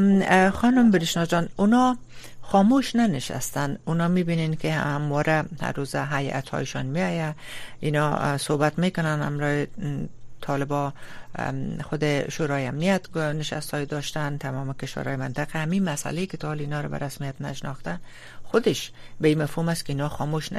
خانم 0.50 0.92
برشنا 0.92 1.26
جان 1.26 1.50
اونا 1.56 1.98
خاموش 2.42 2.96
ننشستن. 2.96 3.78
اونا 3.86 4.08
می‌بینین 4.08 4.56
که 4.56 4.72
همواره 4.72 5.44
هر 5.62 5.72
روز 5.72 5.96
حیعت 5.96 6.50
هایشان 6.50 6.86
میایه 6.86 7.36
اینا 7.80 8.38
صحبت 8.38 8.80
می‌کنن. 8.80 9.22
امرای 9.22 9.68
طالبا 10.42 10.94
خود 11.84 12.30
شورای 12.30 12.66
امنیت 12.66 13.18
نشست 13.18 13.74
های 13.74 13.86
داشتن 13.86 14.38
تمام 14.38 14.74
کشورهای 14.74 15.16
منطقه. 15.16 15.60
همین 15.60 15.84
مسئله 15.84 16.26
که 16.26 16.38
تا 16.38 16.52
اینا 16.52 16.82
رو 16.82 16.90
به 16.90 16.98
رسمیت 16.98 17.42
نشناختن. 17.42 18.00
خودش 18.54 18.92
به 19.22 19.28
این 19.28 19.42
مفهوم 19.42 19.70
است 19.70 19.86
که 19.86 19.94
اینا 19.94 20.10
خاموش 20.10 20.50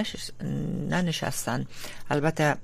ننشستن. 0.90 1.66
البته 2.10 2.56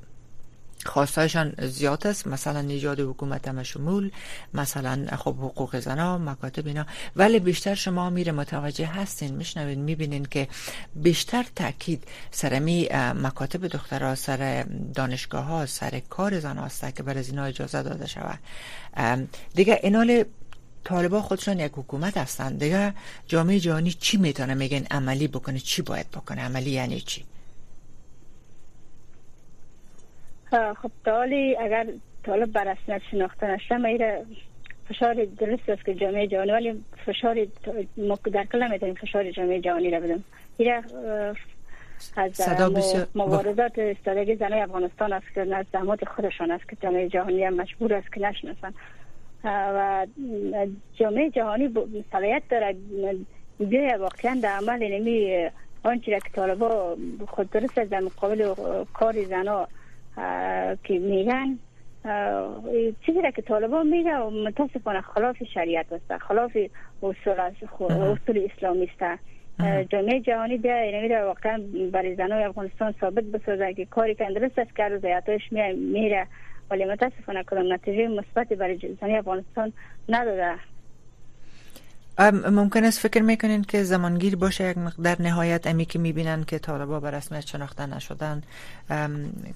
خواستایشان 0.86 1.54
زیاد 1.58 2.06
است. 2.06 2.26
مثلا 2.26 2.62
نژاد 2.62 3.00
حکومت 3.00 3.48
مشمول 3.48 4.10
مثلا 4.54 5.06
خب 5.16 5.36
حقوق 5.36 5.78
زنا 5.78 6.18
مکاتب 6.18 6.66
اینا. 6.66 6.86
ولی 7.16 7.38
بیشتر 7.38 7.74
شما 7.74 8.10
میره 8.10 8.32
متوجه 8.32 8.86
هستین 8.86 9.34
میشنوین 9.34 9.80
می‌بینین 9.80 10.24
که 10.24 10.48
بیشتر 10.94 11.46
تاکید 11.56 12.04
سرمی 12.30 12.88
مکاتب 13.14 13.66
دخترها 13.66 14.14
سر 14.14 14.66
دانشگاه 14.94 15.44
ها 15.44 15.66
سر 15.66 16.02
کار 16.10 16.40
زن 16.40 16.58
هست 16.58 16.96
که 16.96 17.02
بر 17.02 17.18
از 17.18 17.28
اینا 17.28 17.44
اجازه 17.44 17.82
داده 17.82 18.06
شود. 18.06 18.38
دیگه 19.54 19.80
اینال 19.82 20.24
طالبا 20.84 21.20
خودشان 21.20 21.60
یک 21.60 21.72
حکومت 21.74 22.16
هستند 22.16 22.58
دیگه 22.58 22.94
جامعه 23.26 23.58
جهانی 23.58 23.90
چی 23.90 24.16
می‌تونه 24.16 24.54
میگن 24.54 24.86
عملی 24.90 25.28
بکنه؟ 25.28 25.58
چی 25.58 25.82
باید 25.82 26.10
بکنه؟ 26.10 26.42
عملی 26.42 26.70
یعنی 26.70 27.00
چی؟ 27.00 27.24
خب 30.50 30.90
تالی 31.04 31.56
اگر 31.56 31.86
طالب 32.24 32.52
بر 32.52 32.64
رسمیت 32.64 33.02
شناخته 33.10 33.46
نشه 33.46 33.76
میره 33.76 34.26
فشار 34.88 35.24
درست 35.24 35.68
است 35.68 35.84
که 35.84 35.94
جامعه 35.94 36.26
جهانی 36.26 36.50
ولی 36.50 36.84
فشار 37.06 37.46
در 38.32 38.44
کل 38.44 38.62
نمی‌تونیم 38.62 38.94
فشار 38.94 39.30
جامعه 39.30 39.60
جهانی 39.60 39.90
را 39.90 40.00
بدم 40.00 40.24
ایره 40.56 40.82
از 42.16 42.32
مبارزات 43.14 43.78
استادگی 43.78 44.36
زنای 44.36 44.60
افغانستان 44.60 45.12
است 45.12 45.26
که 45.34 45.64
زحمات 45.72 46.04
خودشان 46.04 46.50
است 46.50 46.68
که 46.68 46.76
جامعه 46.82 47.08
جهانی 47.08 47.44
هم 47.44 47.54
مجبور 47.54 47.94
است 47.94 48.12
که 48.12 48.20
نشناسن. 48.20 48.74
و 49.44 50.06
جامعه 50.94 51.30
جهانی 51.30 51.74
صلاحیت 52.12 52.42
داره. 52.50 52.76
بیای 53.58 53.96
واقعا 53.96 54.38
در 54.42 54.48
عمل 54.48 54.92
نمی 54.92 55.48
آنچه 55.82 56.10
که 56.10 56.30
طالبا 56.34 56.96
خود 57.28 57.50
درست 57.50 57.74
در 57.74 58.00
مقابل 58.00 58.54
کار 58.94 59.24
زنا 59.24 59.68
که 60.84 60.98
میگن 60.98 61.58
چیزی 63.06 63.32
که 63.36 63.42
طالبان 63.42 63.86
میگه 63.86 64.18
متاسفانه 64.18 65.00
خلاف 65.00 65.36
شریعت 65.54 65.92
است. 65.92 66.16
خلاف 66.16 66.56
اصول, 67.02 67.40
اصول 67.90 68.48
اسلامی 68.56 68.90
است. 69.00 69.20
جامعه 69.90 70.20
جهانی 70.20 70.56
بیا 70.56 70.76
اینمی 70.76 71.08
واقعا 71.08 71.62
برای 71.92 72.14
زنای 72.14 72.44
افغانستان 72.44 72.94
ثابت 73.00 73.24
بسازه 73.24 73.74
که 73.74 73.84
کاری 73.84 74.14
که 74.14 74.24
درست 74.24 74.58
است 74.58 74.76
که 74.76 74.82
روزیاتش 74.82 75.40
میره. 75.76 76.26
ولی 76.70 76.84
متاسفانه 76.84 77.44
کدام 77.44 77.72
نتیجه 77.72 78.08
مثبتی 78.08 78.54
برای 78.54 78.96
زنای 79.00 79.16
افغانستان 79.16 79.72
نداده 80.08 80.54
ممکن 82.50 82.84
است 82.84 82.98
فکر 82.98 83.22
می‌کنین 83.22 83.64
که 83.64 83.82
زمانگیر 83.82 84.36
باشه 84.36 84.70
یک 84.70 84.78
مقدار 84.78 85.22
نهایت 85.22 85.66
امی 85.66 85.84
که 85.84 85.98
می‌بینن 85.98 86.44
که 86.44 86.58
طالبا 86.58 87.00
به 87.00 87.10
رسمیت 87.10 87.46
شناخته 87.46 87.86
نشدن. 87.86 88.42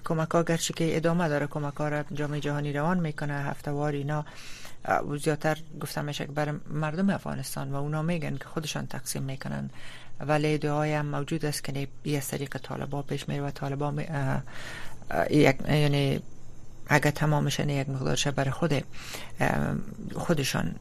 کمک 0.05 0.31
ها 0.31 0.42
گرچه 0.42 0.74
که 0.74 0.96
ادامه 0.96 1.29
داره 1.29 1.46
کمک 1.46 1.74
ها 1.74 1.88
را 1.88 2.05
جامعه 2.14 2.40
جهانی 2.40 2.72
روان 2.72 3.00
می‌کنه 3.00 3.33
هفته 3.33 3.70
وار 3.70 3.92
اینا 3.92 4.24
زیادتر 5.18 5.59
گفتم 5.81 6.05
میشه 6.05 6.24
بر 6.24 6.55
مردم 6.70 7.11
افغانستان 7.11 7.72
و 7.72 7.77
اونا 7.77 8.03
میگن 8.03 8.37
که 8.37 8.44
خودشان 8.44 8.87
تقسیم 8.87 9.22
می‌کنن. 9.22 9.70
ولی 10.20 10.59
دعای 10.59 10.92
هم 10.92 11.07
موجود 11.07 11.44
است 11.44 11.64
که 11.64 11.88
یه 12.05 12.20
طریق 12.20 12.59
طالبا 12.59 13.03
پیش 13.03 13.29
میره 13.29 13.42
و 13.42 13.50
طالبا 13.50 13.90
می 13.90 14.07
یک 15.31 15.57
یعنی 15.68 16.20
اگر 16.87 17.11
تمام 17.11 17.49
یک 17.49 17.88
مقدار 17.88 18.33
برای 18.37 18.51
خود 18.51 18.85
خودشان 20.14 20.75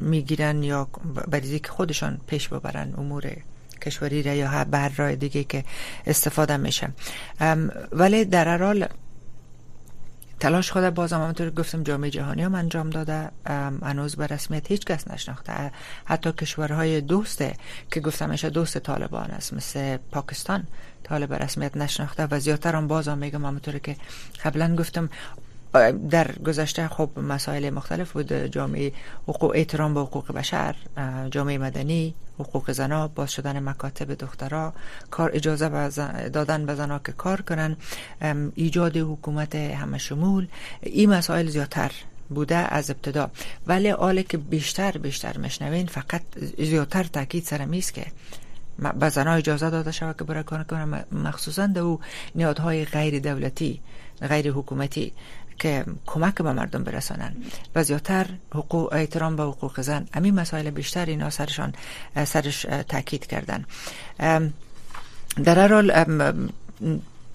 می‌گیرن 0.00 0.62
یا 0.62 0.88
بریزی 1.28 1.58
که 1.58 1.68
خودشان 1.68 2.20
پیش 2.26 2.48
ببرن 2.48 2.94
امور 2.98 3.36
کشوری 3.82 4.22
را 4.22 4.34
یا 4.34 4.64
بر 4.64 4.88
راه 4.88 5.14
دیگه 5.14 5.44
که 5.44 5.64
استفاده 6.06 6.56
میشه. 6.56 6.88
ولی 7.92 8.24
در 8.24 8.58
حال 8.58 8.88
تلاش 10.42 10.72
خود 10.72 10.90
بازم 10.90 11.16
همونطور 11.16 11.50
گفتم 11.50 11.82
جامعه 11.82 12.10
جهانی 12.10 12.42
هم 12.42 12.54
انجام 12.54 12.90
داده. 12.90 13.30
هنوز 13.82 14.16
به 14.16 14.26
رسمیت 14.26 14.70
هیچ 14.70 14.84
کس 14.84 15.08
نشناخته. 15.08 15.72
حتی 16.04 16.32
کشورهای 16.32 17.00
دوسته 17.00 17.54
که 17.90 18.00
گفتم 18.00 18.30
میشه 18.30 18.50
دوست 18.50 18.78
طالبان 18.78 19.30
است 19.30 19.52
مثل 19.52 19.96
پاکستان 19.96 20.66
طالب 21.04 21.34
رسمیت 21.34 21.76
نشناخته 21.76 22.28
و 22.30 22.40
زیادتر 22.40 22.76
هم 22.76 22.88
بازم 22.88 23.18
میگم 23.18 23.46
همونطور 23.46 23.78
که 23.78 23.96
قبلا 24.44 24.76
گفتم 24.76 25.08
در 26.10 26.32
گذشته 26.32 26.88
خب 26.88 27.10
مسائل 27.18 27.70
مختلف 27.70 28.12
بود. 28.12 28.32
جامعه 28.32 28.92
حقوق 29.28 29.52
احترام 29.54 29.94
به 29.94 30.00
حقوق 30.00 30.32
بشر 30.32 30.76
جامعه 31.30 31.58
مدنی 31.58 32.14
حقوق 32.38 32.72
زنا 32.72 33.08
باز 33.08 33.32
شدن 33.32 33.58
مکاتب 33.68 34.14
دخترها 34.14 34.74
کار 35.10 35.30
اجازه 35.34 35.88
دادن 36.28 36.66
به 36.66 36.74
زنا 36.74 36.98
که 36.98 37.12
کار 37.12 37.40
کنن 37.40 37.76
ایجاد 38.54 38.96
حکومت 38.96 39.54
همه 39.54 39.98
شمول. 39.98 40.46
این 40.82 41.10
مسائل 41.10 41.48
زیادتر 41.48 41.92
بوده 42.28 42.56
از 42.56 42.90
ابتدا. 42.90 43.30
ولی 43.66 43.88
حالی 43.88 44.22
که 44.22 44.38
بیشتر 44.38 44.92
بیشتر 44.98 45.38
مشنوین 45.38 45.86
فقط 45.86 46.22
زیادتر 46.58 47.04
تاکید 47.04 47.44
سر 47.44 47.64
میست 47.64 47.94
که 47.94 48.06
به 49.00 49.08
زنها 49.08 49.34
اجازه 49.34 49.70
داده 49.70 49.92
شود 49.92 50.16
که 50.18 50.24
برای 50.24 50.42
کار 50.42 50.62
کنن 50.62 51.04
مخصوصا 51.12 51.66
دو 51.66 52.00
نیادهای 52.34 52.84
غیر 52.84 53.18
دولتی 53.18 53.80
غیر 54.28 54.50
حکومتی. 54.50 55.12
که 55.62 55.84
کمک 56.06 56.34
به 56.34 56.52
مردم 56.52 56.84
برسانن 56.84 57.32
و 57.74 57.82
زیادتر 57.82 58.26
حقوق 58.54 58.92
احترام 58.92 59.36
به 59.36 59.42
حقوق 59.42 59.80
زن. 59.80 60.06
همین 60.14 60.34
مسائل 60.34 60.70
بیشتر 60.70 61.06
اینا 61.06 61.30
سرشان 61.30 61.72
سرش 62.24 62.66
تاکید 62.88 63.26
کردن. 63.26 63.64
در 65.44 65.58
هر 65.58 65.72
حال 65.72 65.90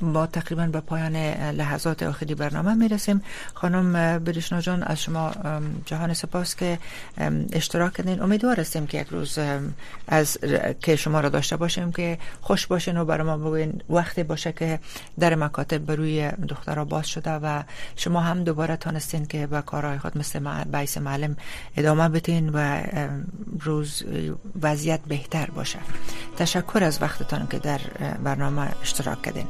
ما 0.01 0.27
تقریبا 0.27 0.65
به 0.65 0.79
پایان 0.79 1.15
لحظات 1.51 2.03
آخری 2.03 2.35
برنامه 2.35 2.73
می‌رسیم. 2.73 3.21
خانم 3.53 4.19
بریشنا 4.19 4.61
جان 4.61 4.83
از 4.83 5.01
شما 5.01 5.31
جهان 5.85 6.13
سپاس 6.13 6.55
که 6.55 6.79
اشتراک 7.51 7.93
کردین. 7.93 8.21
امیدوار 8.21 8.59
هستیم 8.59 8.87
که 8.87 9.01
یک 9.01 9.07
روز 9.07 9.39
از 10.07 10.37
که 10.79 10.95
شما 10.95 11.19
را 11.19 11.29
داشته 11.29 11.57
باشیم 11.57 11.91
که 11.91 12.17
خوش 12.41 12.67
باشین 12.67 12.97
و 12.97 13.05
برای 13.05 13.27
ما 13.27 13.37
بگوین 13.37 13.81
وقتی 13.89 14.23
باشه 14.23 14.51
که 14.51 14.79
در 15.19 15.35
مکاتب 15.35 15.77
بروی 15.77 16.31
دخترها 16.31 16.85
باز 16.85 17.07
شده 17.07 17.31
و 17.31 17.63
شما 17.95 18.21
هم 18.21 18.43
دوباره 18.43 18.75
تانستین 18.75 19.25
که 19.25 19.47
به 19.47 19.61
کارهای 19.61 19.97
خود 19.97 20.17
مثل 20.17 20.63
بیس 20.63 20.97
معلم 20.97 21.37
ادامه 21.77 22.09
بتین 22.09 22.49
و 22.53 22.83
روز 23.59 24.03
وضعیت 24.61 25.01
بهتر 25.07 25.45
باشه. 25.45 25.79
تشکر 26.37 26.83
از 26.83 27.01
وقتتان 27.01 27.47
که 27.47 27.59
در 27.59 27.79
برنامه 28.23 28.67
اشتراک 28.81 29.21
کردین. 29.21 29.47